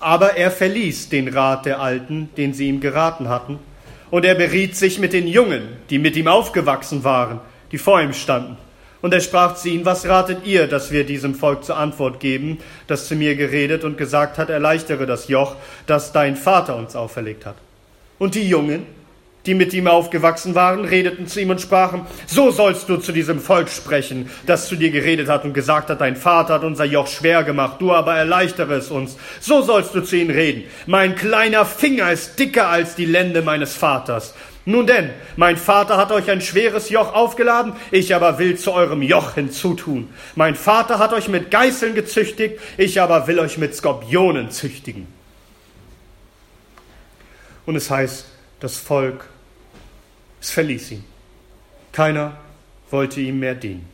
aber 0.00 0.36
er 0.36 0.50
verließ 0.50 1.08
den 1.08 1.28
Rat 1.28 1.66
der 1.66 1.80
Alten, 1.80 2.30
den 2.36 2.54
sie 2.54 2.68
ihm 2.68 2.80
geraten 2.80 3.28
hatten, 3.28 3.58
und 4.10 4.24
er 4.24 4.34
beriet 4.34 4.76
sich 4.76 4.98
mit 4.98 5.12
den 5.12 5.26
Jungen, 5.26 5.62
die 5.90 5.98
mit 5.98 6.16
ihm 6.16 6.28
aufgewachsen 6.28 7.04
waren, 7.04 7.40
die 7.72 7.78
vor 7.78 8.00
ihm 8.00 8.12
standen. 8.12 8.56
Und 9.02 9.12
er 9.12 9.20
sprach 9.20 9.56
zu 9.56 9.68
ihnen, 9.68 9.84
was 9.84 10.06
ratet 10.06 10.46
ihr, 10.46 10.66
dass 10.66 10.90
wir 10.90 11.04
diesem 11.04 11.34
Volk 11.34 11.64
zur 11.64 11.76
Antwort 11.76 12.18
geben, 12.18 12.58
das 12.86 13.08
zu 13.08 13.14
mir 13.14 13.36
geredet 13.36 13.84
und 13.84 13.98
gesagt 13.98 14.38
hat, 14.38 14.48
erleichtere 14.48 15.06
das 15.06 15.28
Joch, 15.28 15.56
das 15.86 16.12
dein 16.12 16.36
Vater 16.36 16.76
uns 16.76 16.96
auferlegt 16.96 17.46
hat. 17.46 17.56
Und 18.18 18.34
die 18.34 18.48
Jungen, 18.48 18.86
die 19.46 19.54
mit 19.54 19.72
ihm 19.72 19.86
aufgewachsen 19.86 20.54
waren, 20.54 20.84
redeten 20.84 21.26
zu 21.26 21.40
ihm 21.40 21.50
und 21.50 21.60
sprachen, 21.60 22.06
so 22.26 22.50
sollst 22.50 22.88
du 22.88 22.96
zu 22.96 23.12
diesem 23.12 23.40
Volk 23.40 23.68
sprechen, 23.68 24.30
das 24.46 24.68
zu 24.68 24.76
dir 24.76 24.90
geredet 24.90 25.28
hat 25.28 25.44
und 25.44 25.54
gesagt 25.54 25.90
hat, 25.90 26.00
dein 26.00 26.16
Vater 26.16 26.54
hat 26.54 26.64
unser 26.64 26.84
Joch 26.84 27.06
schwer 27.06 27.44
gemacht, 27.44 27.80
du 27.80 27.92
aber 27.92 28.16
erleichtere 28.16 28.74
es 28.74 28.90
uns. 28.90 29.16
So 29.40 29.62
sollst 29.62 29.94
du 29.94 30.00
zu 30.00 30.16
ihnen 30.16 30.30
reden. 30.30 30.64
Mein 30.86 31.14
kleiner 31.14 31.64
Finger 31.64 32.10
ist 32.12 32.38
dicker 32.38 32.68
als 32.68 32.94
die 32.94 33.04
Lende 33.04 33.42
meines 33.42 33.74
Vaters. 33.74 34.34
Nun 34.68 34.88
denn, 34.88 35.10
mein 35.36 35.56
Vater 35.56 35.96
hat 35.96 36.10
euch 36.10 36.28
ein 36.28 36.40
schweres 36.40 36.90
Joch 36.90 37.14
aufgeladen, 37.14 37.74
ich 37.92 38.12
aber 38.16 38.40
will 38.40 38.58
zu 38.58 38.72
eurem 38.72 39.00
Joch 39.00 39.34
hinzutun. 39.34 40.08
Mein 40.34 40.56
Vater 40.56 40.98
hat 40.98 41.12
euch 41.12 41.28
mit 41.28 41.52
Geißeln 41.52 41.94
gezüchtigt, 41.94 42.58
ich 42.76 43.00
aber 43.00 43.28
will 43.28 43.38
euch 43.38 43.58
mit 43.58 43.76
Skorpionen 43.76 44.50
züchtigen. 44.50 45.06
Und 47.64 47.76
es 47.76 47.90
heißt, 47.90 48.26
das 48.58 48.76
Volk, 48.76 49.28
es 50.40 50.50
verließ 50.50 50.92
ihn. 50.92 51.04
Keiner 51.92 52.36
wollte 52.90 53.20
ihm 53.20 53.40
mehr 53.40 53.54
dienen. 53.54 53.88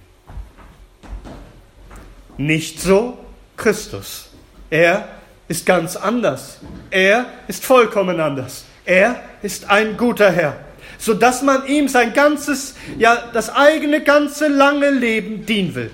Nicht 2.37 2.81
so 2.81 3.19
Christus. 3.57 4.31
Er 4.71 5.09
ist 5.49 5.67
ganz 5.67 5.97
anders. 5.97 6.59
Er 6.91 7.27
ist 7.47 7.65
vollkommen 7.65 8.21
anders. 8.21 8.65
Er 8.85 9.23
ist 9.43 9.71
ein 9.71 9.97
guter 9.97 10.33
Herr, 10.33 10.59
so 10.99 11.15
dass 11.15 11.43
man 11.43 11.67
ihm 11.67 11.89
sein 11.89 12.13
ganzes, 12.13 12.75
ja, 12.99 13.31
das 13.33 13.51
eigene 13.51 14.03
ganze 14.03 14.49
lange 14.49 14.91
Leben 14.91 15.47
dienen 15.47 15.75
will. 15.75 15.91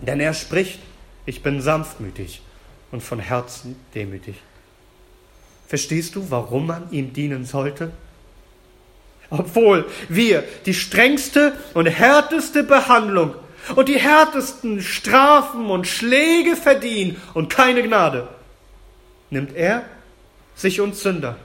Denn 0.00 0.18
er 0.20 0.34
spricht, 0.34 0.80
ich 1.26 1.42
bin 1.42 1.60
sanftmütig 1.60 2.42
und 2.90 3.02
von 3.02 3.20
Herzen 3.20 3.76
demütig. 3.94 4.36
Verstehst 5.68 6.16
du, 6.16 6.30
warum 6.30 6.66
man 6.66 6.90
ihm 6.90 7.12
dienen 7.12 7.46
sollte? 7.46 7.92
Obwohl 9.32 9.86
wir 10.10 10.44
die 10.66 10.74
strengste 10.74 11.56
und 11.72 11.86
härteste 11.86 12.62
Behandlung 12.62 13.34
und 13.74 13.88
die 13.88 13.98
härtesten 13.98 14.82
Strafen 14.82 15.70
und 15.70 15.86
Schläge 15.86 16.54
verdienen 16.54 17.20
und 17.32 17.48
keine 17.48 17.82
Gnade, 17.82 18.28
nimmt 19.30 19.56
er 19.56 19.84
sich 20.54 20.82
uns 20.82 21.02
Sünder 21.02 21.36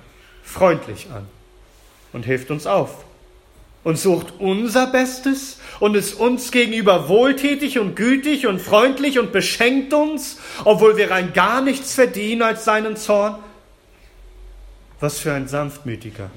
freundlich 0.44 1.08
an 1.16 1.28
und 2.12 2.26
hilft 2.26 2.52
uns 2.52 2.68
auf 2.68 3.06
und 3.86 3.98
sucht 3.98 4.34
unser 4.40 4.88
Bestes 4.88 5.60
und 5.80 5.96
ist 5.96 6.14
uns 6.14 6.52
gegenüber 6.52 7.08
wohltätig 7.08 7.80
und 7.80 7.96
gütig 7.96 8.48
und 8.48 8.60
freundlich 8.60 9.18
und 9.18 9.32
beschenkt 9.32 9.94
uns, 9.94 10.40
obwohl 10.66 10.98
wir 10.98 11.10
rein 11.10 11.32
gar 11.32 11.62
nichts 11.62 11.94
verdienen 11.94 12.42
als 12.42 12.66
seinen 12.66 12.98
Zorn. 12.98 13.36
Was 15.00 15.20
für 15.20 15.32
ein 15.32 15.48
sanftmütiger, 15.48 16.30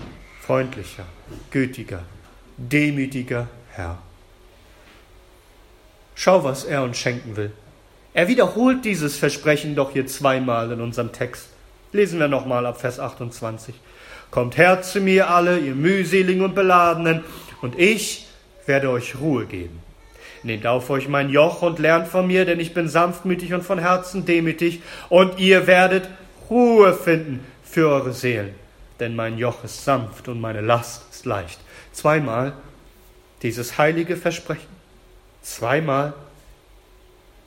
freundlicher, 0.51 1.05
gütiger, 1.53 2.03
demütiger 2.57 3.47
Herr. 3.71 3.99
Schau, 6.17 6.43
was 6.43 6.65
er 6.65 6.83
uns 6.83 6.99
schenken 6.99 7.37
will. 7.37 7.53
Er 8.15 8.27
wiederholt 8.27 8.85
dieses 8.85 9.17
Versprechen 9.17 9.77
doch 9.77 9.93
hier 9.93 10.09
zweimal 10.09 10.73
in 10.73 10.81
unserem 10.81 11.13
Text. 11.13 11.51
Lesen 11.93 12.19
wir 12.19 12.27
nochmal 12.27 12.67
ab 12.67 12.81
Vers 12.81 12.99
28. 12.99 13.77
Kommt 14.33 14.59
her 14.59 14.83
zu 14.83 15.01
mir 15.01 15.31
alle, 15.31 15.61
ihr 15.61 15.77
mühseligen 15.77 16.43
und 16.43 16.57
beladenen, 16.57 17.23
und 17.63 17.79
ich 17.79 18.27
werde 18.67 18.91
euch 18.91 19.21
Ruhe 19.21 19.47
geben. 19.47 19.79
Nehmt 20.43 20.67
auf 20.67 20.91
euch 20.91 21.07
mein 21.07 21.31
Joch 21.31 21.63
und 21.63 21.79
lernt 21.79 22.09
von 22.09 22.27
mir, 22.27 22.45
denn 22.45 22.59
ich 22.59 22.75
bin 22.75 22.89
sanftmütig 22.89 23.55
und 23.55 23.63
von 23.63 23.79
Herzen 23.79 24.27
demütig, 24.27 24.83
und 25.11 25.39
ihr 25.39 25.69
werdet 25.69 26.11
Ruhe 26.51 26.93
finden 26.93 27.39
für 27.63 27.89
eure 27.89 28.13
Seelen, 28.13 28.53
denn 29.01 29.17
mein 29.17 29.39
Joch 29.39 29.65
ist 29.65 29.85
sanft 29.85 30.29
und 30.29 30.41
meine 30.41 30.61
Last 30.61 31.05
ist 31.11 31.27
leicht. 31.27 31.61
Zweimal 31.93 32.53
dieses 33.43 33.79
heilige 33.79 34.17
Versprechen. 34.17 34.69
Zweimal, 35.43 36.13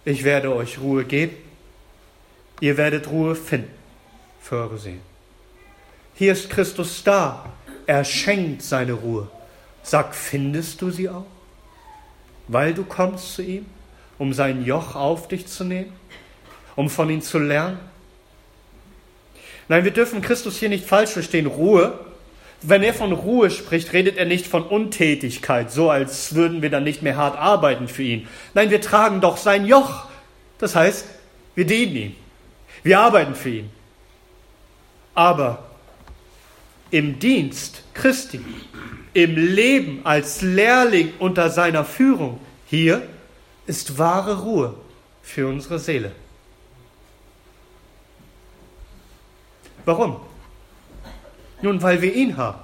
ich 0.05 0.23
werde 0.23 0.53
euch 0.53 0.79
Ruhe 0.79 1.05
geben, 1.05 1.35
ihr 2.59 2.77
werdet 2.77 3.09
Ruhe 3.09 3.35
finden 3.35 3.71
für 4.41 4.55
eure 4.55 4.77
Seelen. 4.77 5.01
Hier 6.15 6.33
ist 6.33 6.49
Christus 6.49 7.03
da, 7.03 7.45
er 7.85 8.03
schenkt 8.03 8.61
seine 8.61 8.93
Ruhe. 8.93 9.29
Sag, 9.83 10.15
findest 10.15 10.81
du 10.81 10.89
sie 10.89 11.09
auch? 11.09 11.25
Weil 12.47 12.73
du 12.73 12.83
kommst 12.83 13.35
zu 13.35 13.41
ihm, 13.41 13.65
um 14.17 14.33
sein 14.33 14.63
Joch 14.65 14.95
auf 14.95 15.27
dich 15.27 15.47
zu 15.47 15.63
nehmen, 15.63 15.93
um 16.75 16.89
von 16.89 17.09
ihm 17.09 17.21
zu 17.21 17.39
lernen? 17.39 17.79
Nein, 19.67 19.83
wir 19.83 19.91
dürfen 19.91 20.21
Christus 20.21 20.57
hier 20.57 20.69
nicht 20.69 20.85
falsch 20.85 21.11
verstehen. 21.11 21.45
Ruhe, 21.45 21.99
wenn 22.61 22.83
er 22.83 22.93
von 22.93 23.11
Ruhe 23.11 23.49
spricht, 23.49 23.93
redet 23.93 24.17
er 24.17 24.25
nicht 24.25 24.47
von 24.47 24.63
Untätigkeit, 24.63 25.71
so 25.71 25.89
als 25.89 26.33
würden 26.33 26.61
wir 26.61 26.69
dann 26.69 26.83
nicht 26.83 27.01
mehr 27.01 27.17
hart 27.17 27.37
arbeiten 27.37 27.87
für 27.87 28.03
ihn. 28.03 28.27
Nein, 28.53 28.69
wir 28.69 28.81
tragen 28.81 29.21
doch 29.21 29.37
sein 29.37 29.65
Joch. 29.65 30.05
Das 30.59 30.75
heißt, 30.75 31.05
wir 31.55 31.65
dienen 31.65 31.95
ihm. 31.95 32.15
Wir 32.83 32.99
arbeiten 32.99 33.35
für 33.35 33.49
ihn. 33.49 33.69
Aber 35.13 35.63
im 36.89 37.19
Dienst 37.19 37.83
Christi, 37.93 38.39
im 39.13 39.35
Leben 39.35 40.01
als 40.05 40.41
Lehrling 40.41 41.13
unter 41.19 41.49
seiner 41.49 41.83
Führung, 41.85 42.39
hier 42.67 43.01
ist 43.67 43.97
wahre 43.97 44.41
Ruhe 44.41 44.75
für 45.21 45.47
unsere 45.47 45.79
Seele. 45.79 46.11
Warum? 49.85 50.17
Nun, 51.61 51.81
weil 51.81 52.01
wir 52.01 52.13
ihn 52.13 52.37
haben. 52.37 52.59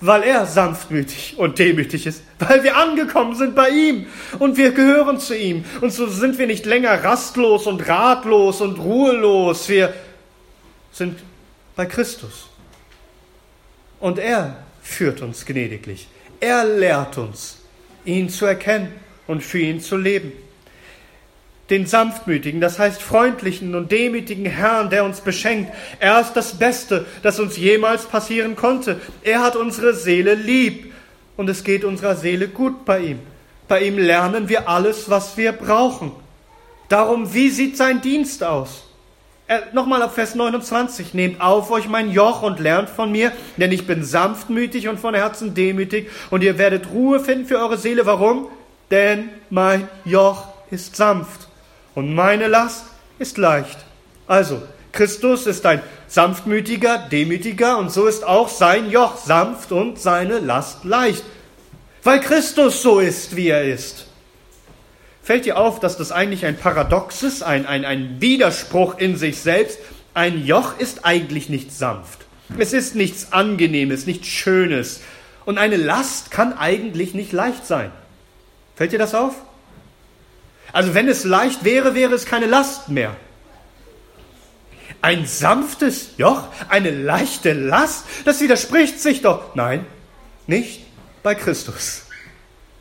Weil 0.00 0.24
er 0.24 0.44
sanftmütig 0.46 1.38
und 1.38 1.58
demütig 1.58 2.06
ist. 2.06 2.22
Weil 2.38 2.62
wir 2.62 2.76
angekommen 2.76 3.34
sind 3.34 3.54
bei 3.54 3.70
ihm 3.70 4.06
und 4.38 4.56
wir 4.56 4.72
gehören 4.72 5.18
zu 5.18 5.36
ihm. 5.36 5.64
Und 5.80 5.92
so 5.92 6.06
sind 6.06 6.38
wir 6.38 6.46
nicht 6.46 6.66
länger 6.66 7.02
rastlos 7.02 7.66
und 7.66 7.88
ratlos 7.88 8.60
und 8.60 8.78
ruhelos. 8.78 9.68
Wir 9.68 9.94
sind 10.92 11.18
bei 11.76 11.86
Christus. 11.86 12.48
Und 14.00 14.18
er 14.18 14.64
führt 14.82 15.22
uns 15.22 15.46
gnädiglich. 15.46 16.08
Er 16.40 16.64
lehrt 16.64 17.16
uns, 17.16 17.58
ihn 18.04 18.28
zu 18.28 18.44
erkennen 18.44 18.92
und 19.26 19.42
für 19.42 19.58
ihn 19.58 19.80
zu 19.80 19.96
leben. 19.96 20.32
Den 21.68 21.86
sanftmütigen, 21.86 22.60
das 22.60 22.78
heißt 22.78 23.02
freundlichen 23.02 23.74
und 23.74 23.90
demütigen 23.90 24.46
Herrn, 24.46 24.88
der 24.88 25.04
uns 25.04 25.20
beschenkt. 25.20 25.72
Er 25.98 26.20
ist 26.20 26.34
das 26.34 26.58
Beste, 26.58 27.06
das 27.22 27.40
uns 27.40 27.56
jemals 27.56 28.04
passieren 28.04 28.54
konnte. 28.54 29.00
Er 29.24 29.42
hat 29.42 29.56
unsere 29.56 29.92
Seele 29.92 30.34
lieb 30.34 30.92
und 31.36 31.50
es 31.50 31.64
geht 31.64 31.84
unserer 31.84 32.14
Seele 32.14 32.46
gut 32.46 32.84
bei 32.84 33.00
ihm. 33.00 33.18
Bei 33.66 33.82
ihm 33.82 33.98
lernen 33.98 34.48
wir 34.48 34.68
alles, 34.68 35.10
was 35.10 35.36
wir 35.36 35.50
brauchen. 35.50 36.12
Darum, 36.88 37.34
wie 37.34 37.50
sieht 37.50 37.76
sein 37.76 38.00
Dienst 38.00 38.44
aus? 38.44 38.84
Nochmal 39.72 40.02
ab 40.02 40.14
Vers 40.14 40.36
29. 40.36 41.14
Nehmt 41.14 41.40
auf 41.40 41.72
euch 41.72 41.88
mein 41.88 42.12
Joch 42.12 42.42
und 42.42 42.60
lernt 42.60 42.90
von 42.90 43.10
mir, 43.10 43.32
denn 43.56 43.72
ich 43.72 43.88
bin 43.88 44.04
sanftmütig 44.04 44.86
und 44.86 45.00
von 45.00 45.14
Herzen 45.14 45.54
demütig 45.54 46.10
und 46.30 46.44
ihr 46.44 46.58
werdet 46.58 46.90
Ruhe 46.92 47.18
finden 47.18 47.46
für 47.46 47.58
eure 47.58 47.76
Seele. 47.76 48.06
Warum? 48.06 48.46
Denn 48.92 49.30
mein 49.50 49.88
Joch 50.04 50.44
ist 50.70 50.94
sanft 50.94 51.48
und 51.96 52.14
meine 52.14 52.46
Last 52.46 52.84
ist 53.18 53.38
leicht. 53.38 53.78
Also, 54.28 54.62
Christus 54.92 55.46
ist 55.46 55.64
ein 55.66 55.80
sanftmütiger, 56.06 56.98
demütiger 57.10 57.78
und 57.78 57.90
so 57.90 58.06
ist 58.06 58.22
auch 58.22 58.48
sein 58.48 58.90
Joch 58.90 59.16
sanft 59.16 59.72
und 59.72 59.98
seine 59.98 60.38
Last 60.38 60.84
leicht. 60.84 61.24
Weil 62.04 62.20
Christus 62.20 62.82
so 62.82 63.00
ist, 63.00 63.34
wie 63.34 63.48
er 63.48 63.64
ist. 63.64 64.06
Fällt 65.22 65.46
dir 65.46 65.56
auf, 65.56 65.80
dass 65.80 65.96
das 65.96 66.12
eigentlich 66.12 66.44
ein 66.44 66.58
Paradox 66.58 67.22
ist, 67.22 67.42
ein, 67.42 67.66
ein, 67.66 67.86
ein 67.86 68.20
Widerspruch 68.20 68.98
in 68.98 69.16
sich 69.16 69.40
selbst? 69.40 69.78
Ein 70.12 70.44
Joch 70.44 70.78
ist 70.78 71.04
eigentlich 71.06 71.48
nicht 71.48 71.72
sanft. 71.72 72.26
Es 72.58 72.74
ist 72.74 72.94
nichts 72.94 73.32
Angenehmes, 73.32 74.06
nichts 74.06 74.28
Schönes. 74.28 75.00
Und 75.46 75.56
eine 75.56 75.76
Last 75.76 76.30
kann 76.30 76.52
eigentlich 76.52 77.14
nicht 77.14 77.32
leicht 77.32 77.66
sein. 77.66 77.90
Fällt 78.76 78.92
dir 78.92 78.98
das 78.98 79.14
auf? 79.14 79.34
Also 80.76 80.92
wenn 80.92 81.08
es 81.08 81.24
leicht 81.24 81.64
wäre, 81.64 81.94
wäre 81.94 82.12
es 82.12 82.26
keine 82.26 82.44
Last 82.44 82.90
mehr. 82.90 83.16
Ein 85.00 85.24
sanftes 85.24 86.10
Joch, 86.18 86.42
eine 86.68 86.90
leichte 86.90 87.54
Last, 87.54 88.04
das 88.26 88.42
widerspricht 88.42 89.00
sich 89.00 89.22
doch. 89.22 89.54
Nein, 89.54 89.86
nicht 90.46 90.82
bei 91.22 91.34
Christus. 91.34 92.02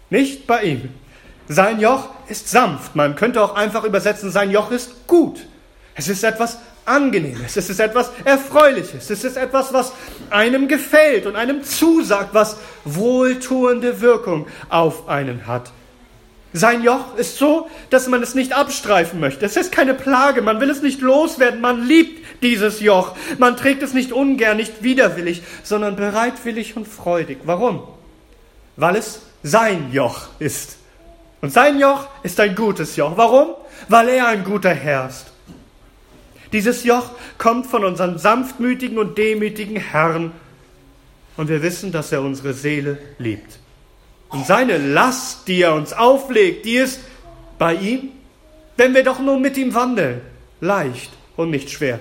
Nicht 0.09 0.45
bei 0.45 0.63
ihm. 0.63 0.89
Sein 1.47 1.79
Joch 1.79 2.09
ist 2.27 2.49
sanft. 2.49 2.97
Man 2.97 3.15
könnte 3.15 3.41
auch 3.41 3.55
einfach 3.55 3.85
übersetzen, 3.85 4.29
sein 4.29 4.51
Joch 4.51 4.71
ist 4.71 5.07
gut. 5.07 5.47
Es 5.93 6.09
ist 6.09 6.21
etwas 6.25 6.57
Angenehmes, 6.83 7.55
es 7.55 7.69
ist 7.69 7.79
etwas 7.79 8.11
Erfreuliches, 8.25 9.09
es 9.09 9.23
ist 9.23 9.37
etwas, 9.37 9.71
was 9.71 9.93
einem 10.31 10.67
gefällt 10.67 11.27
und 11.27 11.37
einem 11.37 11.63
zusagt, 11.63 12.33
was 12.33 12.57
wohltuende 12.83 14.01
Wirkung 14.01 14.47
auf 14.67 15.07
einen 15.07 15.47
hat. 15.47 15.71
Sein 16.57 16.83
Joch 16.83 17.17
ist 17.17 17.37
so, 17.37 17.69
dass 17.89 18.07
man 18.07 18.23
es 18.23 18.33
nicht 18.33 18.53
abstreifen 18.53 19.19
möchte. 19.19 19.45
Es 19.45 19.57
ist 19.57 19.73
keine 19.73 19.93
Plage, 19.93 20.41
man 20.41 20.61
will 20.61 20.69
es 20.69 20.81
nicht 20.81 21.01
loswerden, 21.01 21.59
man 21.59 21.85
liebt 21.85 22.25
dieses 22.43 22.79
Joch. 22.79 23.13
Man 23.39 23.57
trägt 23.57 23.83
es 23.83 23.93
nicht 23.93 24.13
ungern, 24.13 24.55
nicht 24.55 24.81
widerwillig, 24.81 25.43
sondern 25.63 25.97
bereitwillig 25.97 26.77
und 26.77 26.87
freudig. 26.87 27.39
Warum? 27.43 27.83
Weil 28.77 28.95
es 28.95 29.23
sein 29.43 29.91
Joch 29.91 30.29
ist. 30.39 30.77
Und 31.41 31.51
sein 31.51 31.77
Joch 31.77 32.07
ist 32.23 32.39
ein 32.39 32.55
gutes 32.55 32.95
Joch. 32.95 33.17
Warum? 33.17 33.49
Weil 33.89 34.07
er 34.07 34.27
ein 34.27 34.45
guter 34.45 34.73
Herr 34.73 35.09
ist. 35.09 35.25
Dieses 36.53 36.85
Joch 36.85 37.11
kommt 37.37 37.65
von 37.65 37.83
unserem 37.83 38.17
sanftmütigen 38.17 38.97
und 38.97 39.17
demütigen 39.17 39.75
Herrn. 39.75 40.31
Und 41.35 41.49
wir 41.49 41.61
wissen, 41.61 41.91
dass 41.91 42.13
er 42.13 42.21
unsere 42.21 42.53
Seele 42.53 42.97
liebt. 43.17 43.59
Und 44.29 44.45
seine 44.45 44.77
Last, 44.77 45.47
die 45.47 45.61
er 45.61 45.75
uns 45.75 45.93
auflegt, 45.93 46.65
die 46.65 46.75
ist 46.75 46.99
bei 47.57 47.75
ihm, 47.75 48.09
wenn 48.77 48.93
wir 48.93 49.03
doch 49.03 49.19
nur 49.19 49.39
mit 49.39 49.57
ihm 49.57 49.73
wandeln, 49.73 50.21
leicht 50.59 51.11
und 51.37 51.51
nicht 51.51 51.69
schwer. 51.69 51.99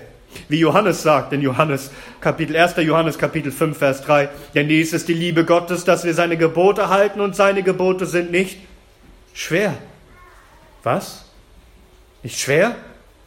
Wie 0.49 0.59
Johannes 0.59 1.03
sagt 1.03 1.33
in 1.33 1.43
Johannes 1.43 1.91
Kapitel 2.21 2.57
1. 2.57 2.75
Johannes 2.79 3.19
Kapitel 3.19 3.53
5 3.53 3.79
Vers 3.79 4.03
3, 4.03 4.29
denn 4.55 4.69
dies 4.69 4.93
ist 4.93 5.07
die 5.07 5.15
Liebe 5.15 5.45
Gottes, 5.45 5.85
dass 5.85 6.05
wir 6.05 6.15
seine 6.15 6.37
Gebote 6.37 6.89
halten 6.89 7.21
und 7.21 7.37
seine 7.37 7.63
Gebote 7.63 8.07
sind 8.07 8.33
nicht 8.33 8.59
Schwer. 9.35 9.75
Was? 10.85 11.25
Nicht 12.23 12.39
schwer? 12.39 12.77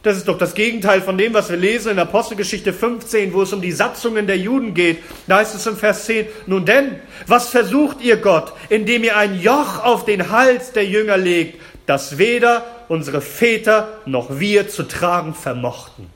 Das 0.04 0.16
ist 0.16 0.28
doch 0.28 0.38
das 0.38 0.54
Gegenteil 0.54 1.02
von 1.02 1.18
dem, 1.18 1.34
was 1.34 1.50
wir 1.50 1.58
lesen 1.58 1.92
in 1.92 2.00
Apostelgeschichte 2.00 2.72
15, 2.72 3.34
wo 3.34 3.42
es 3.42 3.52
um 3.52 3.62
die 3.62 3.72
Satzungen 3.72 4.28
der 4.28 4.38
Juden 4.38 4.74
geht. 4.74 5.00
Da 5.28 5.38
heißt 5.38 5.56
es 5.56 5.66
im 5.66 5.76
Vers 5.76 6.06
10, 6.06 6.28
nun 6.46 6.66
denn, 6.66 7.00
was 7.26 7.50
versucht 7.50 8.02
ihr 8.02 8.18
Gott, 8.18 8.54
indem 8.70 9.04
ihr 9.04 9.18
ein 9.18 9.42
Joch 9.42 9.84
auf 9.84 10.06
den 10.06 10.30
Hals 10.30 10.72
der 10.72 10.86
Jünger 10.86 11.18
legt, 11.18 11.60
das 11.88 12.18
weder 12.18 12.66
unsere 12.88 13.22
Väter 13.22 14.00
noch 14.06 14.40
wir 14.40 14.70
zu 14.70 14.84
tragen 14.84 15.34
vermochten? 15.34 16.10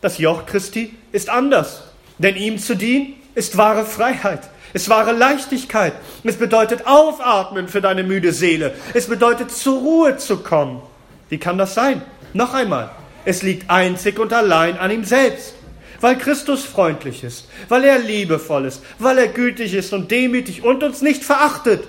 Das 0.00 0.18
Joch 0.18 0.44
Christi 0.46 0.94
ist 1.12 1.30
anders, 1.30 1.84
denn 2.18 2.36
ihm 2.36 2.58
zu 2.58 2.74
dienen 2.74 3.14
ist 3.34 3.56
wahre 3.56 3.84
Freiheit. 3.84 4.40
Es 4.74 4.88
wahre 4.88 5.12
Leichtigkeit. 5.12 5.94
Es 6.24 6.36
bedeutet 6.36 6.86
aufatmen 6.86 7.68
für 7.68 7.80
deine 7.80 8.02
müde 8.02 8.32
Seele. 8.32 8.74
Es 8.92 9.06
bedeutet 9.06 9.50
zur 9.50 9.78
Ruhe 9.78 10.16
zu 10.18 10.38
kommen. 10.38 10.82
Wie 11.28 11.38
kann 11.38 11.58
das 11.58 11.74
sein? 11.74 12.02
Noch 12.32 12.54
einmal. 12.54 12.90
Es 13.24 13.42
liegt 13.42 13.70
einzig 13.70 14.18
und 14.18 14.32
allein 14.32 14.78
an 14.78 14.90
ihm 14.90 15.04
selbst. 15.04 15.54
Weil 16.00 16.16
Christus 16.16 16.64
freundlich 16.64 17.24
ist, 17.24 17.48
weil 17.68 17.82
er 17.84 17.98
liebevoll 17.98 18.66
ist, 18.66 18.84
weil 19.00 19.18
er 19.18 19.26
gütig 19.26 19.74
ist 19.74 19.92
und 19.92 20.10
demütig 20.10 20.62
und 20.62 20.84
uns 20.84 21.02
nicht 21.02 21.24
verachtet, 21.24 21.88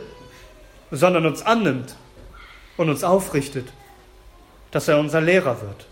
sondern 0.90 1.28
uns 1.28 1.44
annimmt 1.44 1.96
und 2.76 2.90
uns 2.90 3.04
aufrichtet, 3.04 3.68
dass 4.72 4.88
er 4.88 4.98
unser 4.98 5.22
Lehrer 5.22 5.62
wird. 5.62 5.86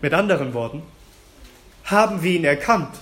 Mit 0.00 0.14
anderen 0.14 0.54
Worten, 0.54 0.82
haben 1.82 2.22
wir 2.22 2.30
ihn 2.30 2.44
erkannt 2.44 2.94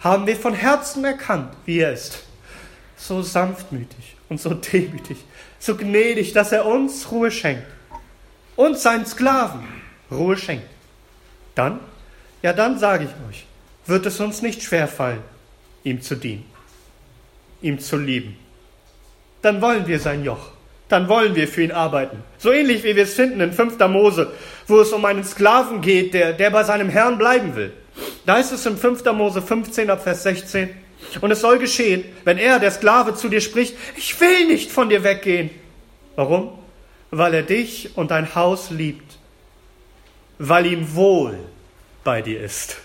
haben 0.00 0.26
wir 0.26 0.36
von 0.36 0.54
Herzen 0.54 1.04
erkannt, 1.04 1.54
wie 1.64 1.78
er 1.78 1.92
ist. 1.92 2.22
So 2.96 3.22
sanftmütig 3.22 4.16
und 4.28 4.40
so 4.40 4.54
demütig, 4.54 5.18
so 5.58 5.76
gnädig, 5.76 6.32
dass 6.32 6.52
er 6.52 6.66
uns 6.66 7.10
Ruhe 7.10 7.30
schenkt. 7.30 7.66
Und 8.56 8.78
seinen 8.78 9.06
Sklaven, 9.06 9.66
Ruhe 10.10 10.36
schenkt, 10.36 10.68
dann, 11.54 11.80
ja 12.42 12.52
dann 12.52 12.78
sage 12.78 13.04
ich 13.04 13.10
euch, 13.28 13.46
wird 13.86 14.06
es 14.06 14.20
uns 14.20 14.42
nicht 14.42 14.62
schwerfallen, 14.62 15.22
ihm 15.84 16.02
zu 16.02 16.16
dienen, 16.16 16.44
ihm 17.62 17.78
zu 17.78 17.96
lieben. 17.96 18.36
Dann 19.42 19.60
wollen 19.60 19.86
wir 19.86 20.00
sein 20.00 20.24
Joch, 20.24 20.50
dann 20.88 21.08
wollen 21.08 21.34
wir 21.36 21.46
für 21.46 21.62
ihn 21.62 21.72
arbeiten. 21.72 22.22
So 22.38 22.52
ähnlich 22.52 22.82
wie 22.84 22.96
wir 22.96 23.04
es 23.04 23.14
finden 23.14 23.40
in 23.40 23.52
5. 23.52 23.78
Mose, 23.88 24.32
wo 24.66 24.80
es 24.80 24.92
um 24.92 25.04
einen 25.04 25.24
Sklaven 25.24 25.80
geht, 25.80 26.14
der, 26.14 26.32
der 26.32 26.50
bei 26.50 26.64
seinem 26.64 26.88
Herrn 26.88 27.18
bleiben 27.18 27.54
will. 27.54 27.72
Da 28.26 28.38
ist 28.38 28.52
es 28.52 28.66
im 28.66 28.76
5. 28.76 29.04
Mose 29.12 29.40
15 29.40 29.90
ab 29.90 30.02
Vers 30.02 30.22
16. 30.24 30.70
Und 31.20 31.30
es 31.30 31.40
soll 31.40 31.58
geschehen, 31.58 32.04
wenn 32.24 32.38
er, 32.38 32.58
der 32.58 32.70
Sklave, 32.70 33.14
zu 33.14 33.28
dir 33.28 33.40
spricht, 33.40 33.74
ich 33.96 34.20
will 34.20 34.46
nicht 34.46 34.70
von 34.70 34.88
dir 34.88 35.04
weggehen. 35.04 35.50
Warum? 36.16 36.58
Weil 37.10 37.34
er 37.34 37.42
dich 37.42 37.96
und 37.96 38.10
dein 38.10 38.34
Haus 38.34 38.70
liebt, 38.70 39.18
weil 40.38 40.66
ihm 40.66 40.94
wohl 40.94 41.38
bei 42.04 42.22
dir 42.22 42.40
ist. 42.40 42.76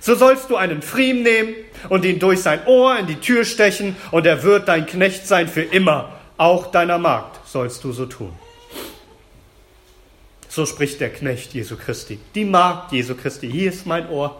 So 0.00 0.14
sollst 0.14 0.50
du 0.50 0.56
einen 0.56 0.82
Pfriem 0.82 1.22
nehmen 1.22 1.54
und 1.88 2.04
ihn 2.04 2.18
durch 2.18 2.40
sein 2.40 2.66
Ohr 2.66 2.98
in 2.98 3.06
die 3.06 3.20
Tür 3.20 3.44
stechen, 3.44 3.96
und 4.10 4.26
er 4.26 4.42
wird 4.42 4.68
dein 4.68 4.84
Knecht 4.84 5.26
sein 5.26 5.48
für 5.48 5.62
immer. 5.62 6.12
Auch 6.36 6.70
deiner 6.70 6.98
Magd 6.98 7.48
sollst 7.48 7.84
du 7.84 7.92
so 7.92 8.04
tun. 8.04 8.32
So 10.48 10.66
spricht 10.66 11.00
der 11.00 11.10
Knecht 11.10 11.54
Jesu 11.54 11.76
Christi, 11.76 12.18
die 12.34 12.44
Magd 12.44 12.92
Jesu 12.92 13.14
Christi. 13.14 13.50
Hier 13.50 13.70
ist 13.70 13.86
mein 13.86 14.08
Ohr. 14.10 14.36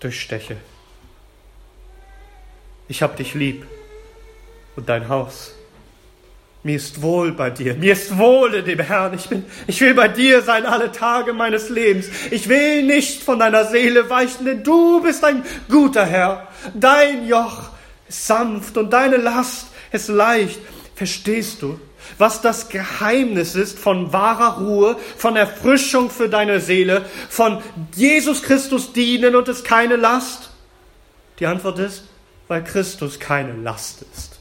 Durchsteche. 0.00 0.56
Ich 2.88 3.02
hab 3.02 3.16
dich 3.16 3.34
lieb 3.34 3.66
und 4.76 4.88
dein 4.88 5.08
Haus. 5.08 5.54
Mir 6.62 6.76
ist 6.76 7.00
wohl 7.02 7.32
bei 7.32 7.50
dir. 7.50 7.74
Mir 7.74 7.92
ist 7.92 8.18
wohl 8.18 8.54
in 8.54 8.64
dem 8.64 8.80
Herrn. 8.80 9.14
Ich 9.14 9.28
bin, 9.28 9.44
ich 9.66 9.80
will 9.80 9.94
bei 9.94 10.08
dir 10.08 10.42
sein 10.42 10.66
alle 10.66 10.90
Tage 10.90 11.32
meines 11.32 11.68
Lebens. 11.68 12.08
Ich 12.30 12.48
will 12.48 12.82
nicht 12.82 13.22
von 13.22 13.38
deiner 13.38 13.64
Seele 13.64 14.10
weichen, 14.10 14.44
denn 14.44 14.64
du 14.64 15.02
bist 15.02 15.24
ein 15.24 15.44
guter 15.68 16.04
Herr. 16.04 16.48
Dein 16.74 17.26
Joch 17.28 17.70
ist 18.08 18.26
sanft 18.26 18.76
und 18.76 18.92
deine 18.92 19.16
Last 19.16 19.68
ist 19.92 20.08
leicht. 20.08 20.58
Verstehst 20.94 21.62
du, 21.62 21.78
was 22.16 22.40
das 22.40 22.68
Geheimnis 22.68 23.54
ist 23.54 23.78
von 23.78 24.12
wahrer 24.12 24.58
Ruhe, 24.58 24.96
von 25.16 25.36
Erfrischung 25.36 26.10
für 26.10 26.28
deine 26.28 26.60
Seele, 26.60 27.04
von 27.28 27.62
Jesus 27.94 28.42
Christus 28.42 28.92
dienen 28.92 29.36
und 29.36 29.48
es 29.48 29.64
keine 29.64 29.96
Last? 29.96 30.50
Die 31.38 31.46
Antwort 31.46 31.78
ist, 31.78 32.04
weil 32.48 32.64
Christus 32.64 33.20
keine 33.20 33.52
Last 33.52 34.02
ist. 34.14 34.38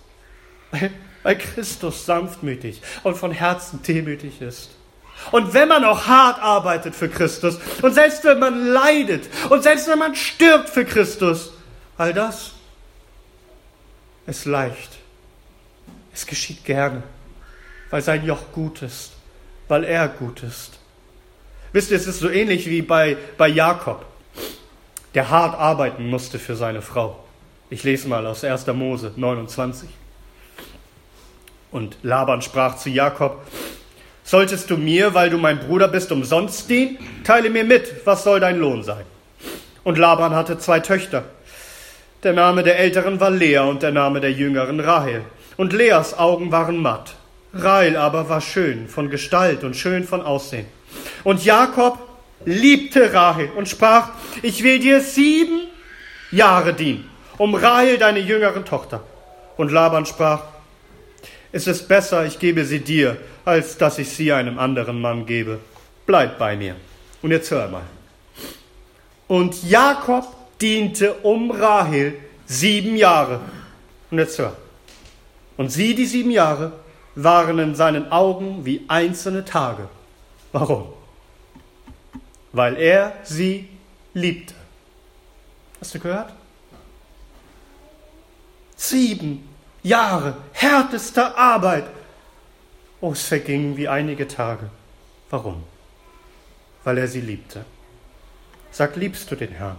Weil 1.24 1.38
Christus 1.38 2.06
sanftmütig 2.06 2.82
und 3.04 3.18
von 3.18 3.32
Herzen 3.32 3.82
demütig 3.84 4.42
ist. 4.42 4.70
Und 5.32 5.54
wenn 5.54 5.68
man 5.68 5.84
auch 5.84 6.08
hart 6.08 6.42
arbeitet 6.42 6.96
für 6.96 7.10
Christus 7.10 7.60
und 7.82 7.94
selbst 7.94 8.24
wenn 8.24 8.40
man 8.40 8.68
leidet 8.68 9.26
und 9.50 9.64
selbst 9.64 9.88
wenn 9.88 10.00
man 10.00 10.16
stirbt 10.16 10.70
für 10.70 10.86
Christus, 10.86 11.52
all 11.98 12.14
das 12.14 12.52
ist 14.26 14.46
leicht. 14.46 14.98
Es 16.14 16.26
geschieht 16.26 16.64
gerne, 16.66 17.04
weil 17.90 18.02
sein 18.02 18.26
Joch 18.26 18.52
gut 18.54 18.82
ist, 18.82 19.14
weil 19.68 19.84
er 19.84 20.08
gut 20.08 20.44
ist. 20.44 20.80
Wisst 21.74 21.92
ihr, 21.92 21.98
es 21.98 22.08
ist 22.08 22.20
so 22.20 22.30
ähnlich 22.30 22.68
wie 22.70 22.82
bei, 22.82 23.18
bei 23.38 23.48
Jakob, 23.48 24.06
der 25.14 25.30
hart 25.30 25.60
arbeiten 25.60 26.10
musste 26.10 26.40
für 26.40 26.56
seine 26.56 26.82
Frau. 26.82 27.24
Ich 27.70 27.84
lese 27.84 28.08
mal 28.08 28.26
aus 28.26 28.44
1. 28.44 28.68
Mose 28.68 29.12
29. 29.16 29.90
Und 31.72 31.98
Laban 32.02 32.42
sprach 32.42 32.78
zu 32.78 32.90
Jakob, 32.90 33.46
Solltest 34.24 34.70
du 34.70 34.76
mir, 34.78 35.14
weil 35.14 35.30
du 35.30 35.38
mein 35.38 35.60
Bruder 35.60 35.88
bist, 35.88 36.12
umsonst 36.12 36.70
dienen? 36.70 36.98
Teile 37.24 37.50
mir 37.50 37.64
mit, 37.64 38.06
was 38.06 38.24
soll 38.24 38.42
dein 38.42 38.58
Lohn 38.60 38.84
sein? 38.84 39.06
Und 39.86 39.98
Laban 39.98 40.36
hatte 40.36 40.58
zwei 40.58 40.82
Töchter. 40.82 41.24
Der 42.24 42.34
Name 42.34 42.64
der 42.64 42.80
älteren 42.80 43.20
war 43.20 43.30
Lea 43.30 43.60
und 43.60 43.84
der 43.84 43.92
Name 43.92 44.20
der 44.20 44.32
jüngeren 44.32 44.80
Rahel. 44.80 45.24
Und 45.56 45.72
Leas 45.72 46.18
Augen 46.18 46.52
waren 46.52 46.82
matt. 46.82 47.16
Rahel 47.64 47.98
aber 47.98 48.30
war 48.30 48.42
schön 48.42 48.88
von 48.88 49.10
Gestalt 49.10 49.64
und 49.64 49.76
schön 49.76 50.04
von 50.04 50.22
Aussehen. 50.22 50.66
Und 51.24 51.44
Jakob 51.44 52.00
liebte 52.46 53.14
Rahel 53.14 53.50
und 53.56 53.68
sprach, 53.68 54.10
ich 54.42 54.64
will 54.64 54.80
dir 54.80 55.02
sieben 55.02 55.68
Jahre 56.32 56.74
dienen, 56.74 57.10
um 57.38 57.56
Rahel 57.56 57.98
deine 57.98 58.20
jüngeren 58.20 58.66
Tochter. 58.66 59.04
Und 59.58 59.72
Laban 59.72 60.06
sprach, 60.06 60.44
es 61.52 61.68
ist 61.68 61.88
besser, 61.88 62.26
ich 62.26 62.40
gebe 62.40 62.66
sie 62.66 62.80
dir, 62.80 63.18
als 63.46 63.78
dass 63.78 63.98
ich 63.98 64.10
sie 64.10 64.32
einem 64.32 64.60
anderen 64.60 65.02
Mann 65.02 65.26
gebe. 65.26 65.60
Bleib 66.06 66.38
bei 66.38 66.56
mir. 66.56 66.76
Und 67.22 67.32
jetzt 67.32 67.50
hör 67.52 67.68
mal. 67.68 67.84
Und 69.28 69.64
Jakob 69.64 70.26
diente 70.62 71.14
um 71.24 71.52
Rahel 71.52 72.16
sieben 72.46 72.96
Jahre. 72.96 73.40
Und 74.12 74.20
jetzt 74.20 74.40
hör. 74.40 74.56
Und 75.58 75.72
sie, 75.72 75.96
die 75.96 76.06
sieben 76.06 76.32
Jahre, 76.32 76.74
waren 77.24 77.58
in 77.58 77.76
seinen 77.76 78.12
Augen 78.12 78.64
wie 78.64 78.86
einzelne 78.88 79.44
Tage. 79.44 79.90
Warum? 80.52 80.94
Weil 82.52 82.78
er 82.78 83.14
sie 83.24 83.70
liebte. 84.14 84.54
Hast 85.82 85.96
du 85.96 86.00
gehört? 86.00 86.32
Sieben 88.76 89.50
Jahre 89.82 90.38
härtester 90.54 91.38
Arbeit. 91.38 91.86
Oh, 93.02 93.12
es 93.12 93.24
vergingen 93.24 93.78
wie 93.78 93.88
einige 93.88 94.28
Tage. 94.28 94.70
Warum? 95.32 95.64
Weil 96.84 97.00
er 97.00 97.08
sie 97.08 97.22
liebte. 97.22 97.66
Sag, 98.72 98.96
liebst 98.96 99.30
du 99.32 99.36
den 99.36 99.52
Herrn? 99.52 99.78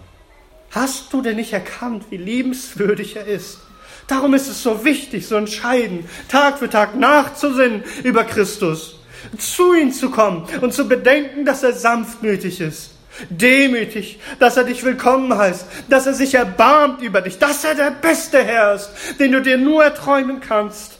Hast 0.70 1.12
du 1.12 1.22
denn 1.22 1.36
nicht 1.36 1.52
erkannt, 1.52 2.04
wie 2.10 2.16
liebenswürdig 2.16 3.16
er 3.16 3.26
ist? 3.26 3.60
Darum 4.08 4.34
ist 4.34 4.48
es 4.48 4.62
so 4.62 4.84
wichtig, 4.84 5.26
so 5.26 5.36
entscheidend, 5.36 6.08
Tag 6.28 6.58
für 6.58 6.68
Tag 6.68 6.96
nachzusinnen 6.96 7.84
über 8.02 8.24
Christus, 8.24 8.98
zu 9.38 9.74
ihm 9.74 9.92
zu 9.92 10.10
kommen 10.10 10.48
und 10.60 10.74
zu 10.74 10.88
bedenken, 10.88 11.44
dass 11.44 11.62
er 11.62 11.74
sanftmütig 11.74 12.60
ist 12.60 12.98
demütig, 13.30 14.20
dass 14.38 14.56
er 14.56 14.64
dich 14.64 14.84
willkommen 14.84 15.36
heißt, 15.36 15.66
dass 15.88 16.06
er 16.06 16.14
sich 16.14 16.34
erbarmt 16.34 17.02
über 17.02 17.20
dich, 17.20 17.38
dass 17.38 17.64
er 17.64 17.74
der 17.74 17.90
beste 17.90 18.42
Herr 18.42 18.74
ist, 18.74 18.90
den 19.18 19.32
du 19.32 19.42
dir 19.42 19.58
nur 19.58 19.84
erträumen 19.84 20.40
kannst. 20.40 20.98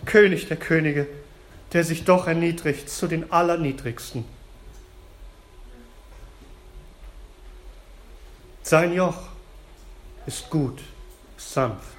Ein 0.00 0.06
König 0.06 0.48
der 0.48 0.56
Könige, 0.56 1.06
der 1.72 1.84
sich 1.84 2.04
doch 2.04 2.26
erniedrigt 2.26 2.90
zu 2.90 3.06
den 3.06 3.30
Allerniedrigsten. 3.30 4.24
Sein 8.62 8.92
Joch 8.92 9.28
ist 10.26 10.50
gut, 10.50 10.78
sanft. 11.38 11.96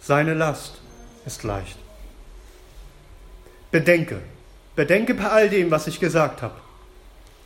Seine 0.00 0.34
Last 0.34 0.80
ist 1.26 1.42
leicht. 1.42 1.76
Bedenke, 3.70 4.20
bedenke 4.76 5.14
bei 5.14 5.28
all 5.28 5.48
dem, 5.48 5.70
was 5.70 5.86
ich 5.86 6.00
gesagt 6.00 6.42
habe 6.42 6.54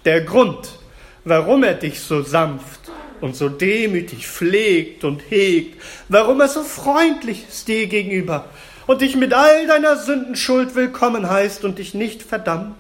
der 0.05 0.23
Grund, 0.23 0.79
warum 1.25 1.63
er 1.63 1.75
dich 1.75 2.01
so 2.01 2.23
sanft 2.23 2.91
und 3.21 3.37
so 3.37 3.49
demütig 3.49 4.27
pflegt 4.27 5.05
und 5.05 5.23
hegt, 5.31 5.81
warum 6.09 6.41
er 6.41 6.49
so 6.49 6.63
freundlich 6.63 7.47
ist 7.49 7.69
dir 7.69 7.87
gegenüber 7.87 8.47
und 8.87 9.01
dich 9.01 9.17
mit 9.17 9.33
all 9.33 9.67
deiner 9.67 9.97
Sündenschuld 9.97 10.75
willkommen 10.75 11.29
heißt 11.29 11.65
und 11.65 11.79
dich 11.79 11.95
nicht 11.95 12.23
verdammt. 12.23 12.77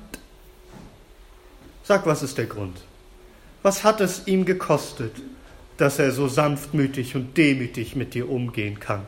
Sag, 1.84 2.06
was 2.06 2.22
ist 2.22 2.38
der 2.38 2.46
Grund? 2.46 2.78
Was 3.62 3.84
hat 3.84 4.00
es 4.00 4.26
ihm 4.26 4.44
gekostet, 4.44 5.14
dass 5.82 5.98
er 5.98 6.12
so 6.12 6.28
sanftmütig 6.28 7.14
und 7.14 7.36
demütig 7.36 7.96
mit 7.96 8.14
dir 8.14 8.30
umgehen 8.30 8.80
kann? 8.80 9.02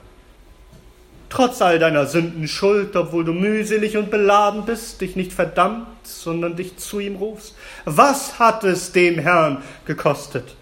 trotz 1.35 1.61
all 1.61 1.81
deiner 1.81 2.07
Sünden 2.07 2.47
Schuld, 2.47 2.95
obwohl 2.95 3.25
du 3.25 3.33
mühselig 3.33 3.97
und 3.97 4.11
beladen 4.11 4.65
bist, 4.65 5.01
dich 5.01 5.17
nicht 5.17 5.33
verdammt, 5.33 5.87
sondern 6.05 6.55
dich 6.55 6.77
zu 6.77 7.01
ihm 7.01 7.17
rufst. 7.17 7.57
Was 7.85 8.39
hat 8.39 8.63
es 8.63 8.93
dem 8.93 9.19
Herrn 9.19 9.63
gekostet? 9.85 10.55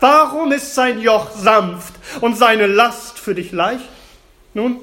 Warum 0.00 0.52
ist 0.52 0.74
sein 0.74 1.00
Joch 1.00 1.30
sanft 1.30 1.94
und 2.20 2.36
seine 2.36 2.66
Last 2.66 3.18
für 3.18 3.34
dich 3.34 3.52
leicht? 3.52 3.88
Nun, 4.52 4.80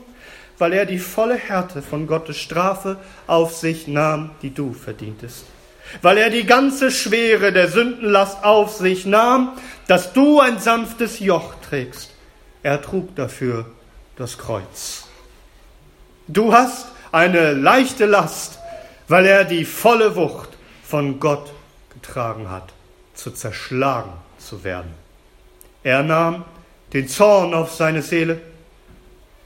weil 0.58 0.74
er 0.74 0.86
die 0.86 1.00
volle 1.00 1.36
Härte 1.36 1.82
von 1.82 2.08
Gottes 2.08 2.38
Strafe 2.38 2.98
auf 3.28 3.56
sich 3.56 3.88
nahm, 3.88 4.31
die 4.42 4.54
du 4.54 4.73
verdientest. 4.73 5.46
Weil 6.02 6.17
er 6.17 6.31
die 6.31 6.46
ganze 6.46 6.90
Schwere 6.90 7.54
der 7.54 7.67
Sündenlast 7.67 8.44
auf 8.44 8.73
sich 8.75 9.06
nahm, 9.06 9.52
dass 9.88 10.13
du 10.13 10.40
ein 10.40 10.60
sanftes 10.60 11.19
Joch 11.19 11.54
trägst. 11.67 12.12
Er 12.63 12.81
trug 12.81 13.15
dafür 13.15 13.65
das 14.15 14.38
Kreuz. 14.38 15.08
Du 16.27 16.54
hast 16.54 16.88
eine 17.12 17.54
leichte 17.54 18.06
Last, 18.06 18.60
weil 19.08 19.25
er 19.25 19.46
die 19.46 19.65
volle 19.65 20.15
Wucht 20.15 20.50
von 20.83 21.19
Gott 21.19 21.52
getragen 21.94 22.50
hat, 22.50 22.73
zu 23.13 23.31
zerschlagen 23.31 24.12
zu 24.38 24.63
werden. 24.63 24.92
Er 25.83 26.02
nahm 26.02 26.46
den 26.94 27.08
Zorn 27.08 27.54
auf 27.54 27.73
seine 27.73 28.02
Seele, 28.02 28.42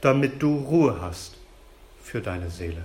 damit 0.00 0.42
du 0.42 0.56
Ruhe 0.56 1.00
hast 1.00 1.36
für 2.02 2.20
deine 2.20 2.50
Seele. 2.50 2.82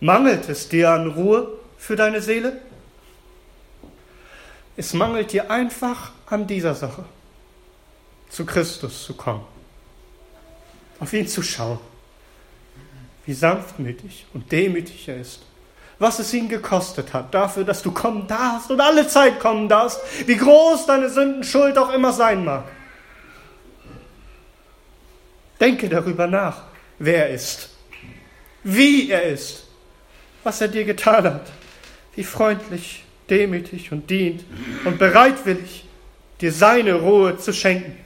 Mangelt 0.00 0.48
es 0.48 0.68
dir 0.68 0.90
an 0.90 1.10
Ruhe 1.10 1.48
für 1.78 1.96
deine 1.96 2.20
Seele? 2.20 2.60
Es 4.76 4.92
mangelt 4.92 5.32
dir 5.32 5.50
einfach 5.50 6.12
an 6.26 6.46
dieser 6.46 6.74
Sache, 6.74 7.04
zu 8.28 8.44
Christus 8.44 9.04
zu 9.04 9.14
kommen, 9.14 9.44
auf 10.98 11.12
ihn 11.12 11.28
zu 11.28 11.42
schauen, 11.42 11.78
wie 13.26 13.34
sanftmütig 13.34 14.26
und 14.34 14.50
demütig 14.50 15.08
er 15.08 15.20
ist, 15.20 15.42
was 15.98 16.18
es 16.18 16.34
ihn 16.34 16.48
gekostet 16.48 17.12
hat, 17.12 17.32
dafür, 17.32 17.64
dass 17.64 17.82
du 17.82 17.92
kommen 17.92 18.26
darfst 18.26 18.70
und 18.70 18.80
alle 18.80 19.06
Zeit 19.06 19.38
kommen 19.38 19.68
darfst, 19.68 20.00
wie 20.26 20.36
groß 20.36 20.86
deine 20.86 21.08
Sündenschuld 21.08 21.78
auch 21.78 21.92
immer 21.92 22.12
sein 22.12 22.44
mag. 22.44 22.64
Denke 25.60 25.88
darüber 25.88 26.26
nach, 26.26 26.64
wer 26.98 27.28
er 27.28 27.34
ist, 27.34 27.70
wie 28.64 29.10
er 29.10 29.22
ist, 29.22 29.64
was 30.42 30.60
er 30.60 30.68
dir 30.68 30.84
getan 30.84 31.24
hat, 31.24 31.46
wie 32.16 32.24
freundlich 32.24 33.04
demütig 33.30 33.92
und 33.92 34.08
dient 34.10 34.44
und 34.84 34.98
bereitwillig, 34.98 35.84
dir 36.40 36.52
seine 36.52 36.94
Ruhe 36.94 37.36
zu 37.38 37.52
schenken. 37.52 37.98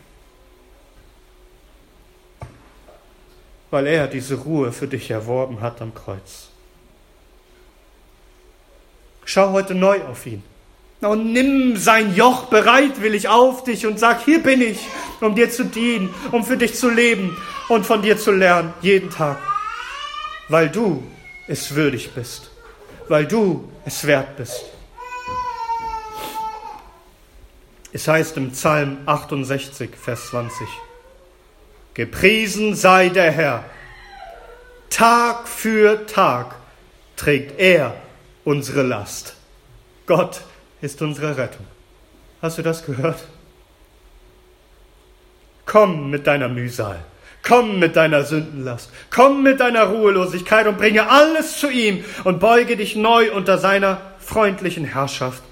Weil 3.71 3.87
er 3.87 4.07
diese 4.07 4.37
Ruhe 4.37 4.73
für 4.73 4.89
dich 4.89 5.11
erworben 5.11 5.61
hat 5.61 5.83
am 5.83 5.95
Kreuz. 5.95 6.49
Schau 9.25 9.53
heute 9.53 9.75
neu 9.75 10.03
auf 10.05 10.25
ihn. 10.27 10.43
Und 11.01 11.33
nimm 11.33 11.77
sein 11.77 12.15
Joch 12.17 12.47
bereitwillig 12.47 13.29
auf 13.29 13.63
dich 13.63 13.87
und 13.87 13.99
sag, 13.99 14.25
hier 14.25 14.43
bin 14.43 14.61
ich, 14.63 14.81
um 15.21 15.35
dir 15.35 15.51
zu 15.51 15.65
dienen, 15.65 16.13
um 16.33 16.45
für 16.45 16.57
dich 16.57 16.75
zu 16.75 16.91
leben 16.91 17.37
und 17.69 17.87
von 17.87 18.03
dir 18.03 18.19
zu 18.19 18.33
lernen, 18.33 18.73
jeden 18.81 19.11
Tag. 19.11 19.39
Weil 20.49 20.71
du 20.71 21.05
es 21.47 21.75
würdig 21.75 22.11
bist, 22.15 22.51
weil 23.09 23.27
du 23.27 23.71
es 23.85 24.07
wert 24.07 24.37
bist. 24.37 24.65
Es 27.99 28.07
heißt 28.07 28.37
im 28.37 28.53
Psalm 28.53 28.99
68, 29.07 29.91
Vers 30.01 30.29
20, 30.29 30.69
Gepriesen 31.95 32.77
sei 32.77 33.09
der 33.09 33.33
Herr, 33.33 33.65
Tag 34.89 35.49
für 35.49 36.07
Tag 36.07 36.55
trägt 37.17 37.59
er 37.59 37.97
unsere 38.45 38.83
Last. 38.83 39.35
Gott 40.07 40.43
ist 40.81 41.03
unsere 41.03 41.37
Rettung. 41.37 41.67
Hast 42.41 42.59
du 42.59 42.63
das 42.63 42.87
gehört? 42.87 43.19
Komm 45.67 46.09
mit 46.09 46.29
deiner 46.29 46.49
Mühsal, 46.49 47.01
komm 47.43 47.81
mit 47.81 47.97
deiner 47.97 48.23
Sündenlast, 48.23 48.93
komm 49.11 49.43
mit 49.43 49.59
deiner 49.59 49.87
Ruhelosigkeit 49.87 50.69
und 50.69 50.79
bringe 50.79 51.11
alles 51.11 51.59
zu 51.59 51.69
ihm 51.69 52.05
und 52.23 52.39
beuge 52.39 52.77
dich 52.77 52.95
neu 52.95 53.33
unter 53.33 53.59
seiner 53.59 54.01
freundlichen 54.21 54.85
Herrschaft. 54.85 55.43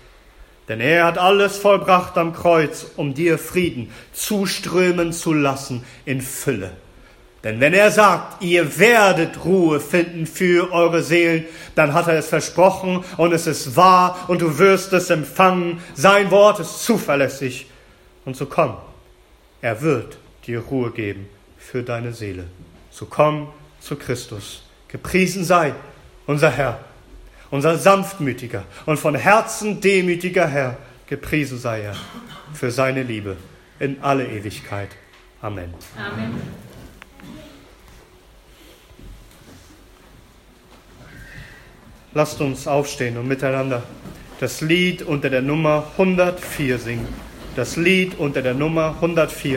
Denn 0.69 0.81
er 0.81 1.05
hat 1.05 1.19
alles 1.19 1.57
vollbracht 1.57 2.19
am 2.19 2.33
Kreuz, 2.33 2.87
um 2.97 3.14
dir 3.14 3.39
Frieden 3.39 3.91
zuströmen 4.12 5.12
zu 5.12 5.33
lassen 5.33 5.85
in 6.05 6.21
Fülle. 6.21 6.73
Denn 7.45 7.61
wenn 7.61 7.75
er 7.75 7.93
sagt, 7.93 8.43
ihr 8.43 8.79
werdet 8.79 9.45
Ruhe 9.45 9.79
finden 9.79 10.27
für 10.27 10.73
eure 10.73 11.03
Seelen, 11.03 11.45
dann 11.77 11.95
hat 11.95 12.09
er 12.09 12.14
es 12.19 12.29
versprochen 12.29 13.05
und 13.17 13.33
es 13.33 13.47
ist 13.47 13.77
wahr 13.77 14.25
und 14.27 14.43
du 14.43 14.59
wirst 14.59 14.93
es 14.93 15.11
empfangen. 15.11 15.81
Sein 15.95 16.33
Wort 16.33 16.59
ist 16.59 16.83
zuverlässig. 16.83 17.67
Und 18.25 18.37
so 18.37 18.47
komm, 18.47 18.77
er 19.62 19.81
wird 19.81 20.19
dir 20.49 20.59
Ruhe 20.59 20.91
geben 20.91 21.29
für 21.57 21.85
deine 21.85 22.12
Seele. 22.12 22.45
So 22.91 23.07
komm 23.07 23.49
zu 23.79 23.95
Christus. 23.95 24.64
Gepriesen 24.89 25.45
sei 25.45 25.75
unser 26.27 26.51
Herr 26.51 26.81
unser 27.57 27.79
sanftmütiger 27.79 28.65
und 28.85 28.99
von 28.99 29.15
Herzen 29.15 29.81
demütiger 29.81 30.47
Herr, 30.47 30.77
gepriesen 31.07 31.59
sei 31.59 31.81
er 31.81 31.97
für 32.53 32.71
seine 32.71 33.03
Liebe 33.03 33.39
in 33.79 34.03
alle 34.03 34.27
Ewigkeit. 34.27 34.91
Amen. 35.41 35.73
Amen. 35.97 36.35
Lasst 42.13 42.43
uns 42.43 42.67
aufstehen 42.67 43.17
und 43.17 43.27
miteinander 43.27 43.83
das 44.39 44.61
Lied 44.61 45.01
unter 45.03 45.31
der 45.31 45.41
Nummer 45.43 45.87
104 45.93 46.79
singen. 46.79 47.09
Das 47.57 47.77
Lied 47.77 48.19
unter 48.19 48.43
der 48.43 48.53
Nummer 48.53 48.97
104. 49.01 49.55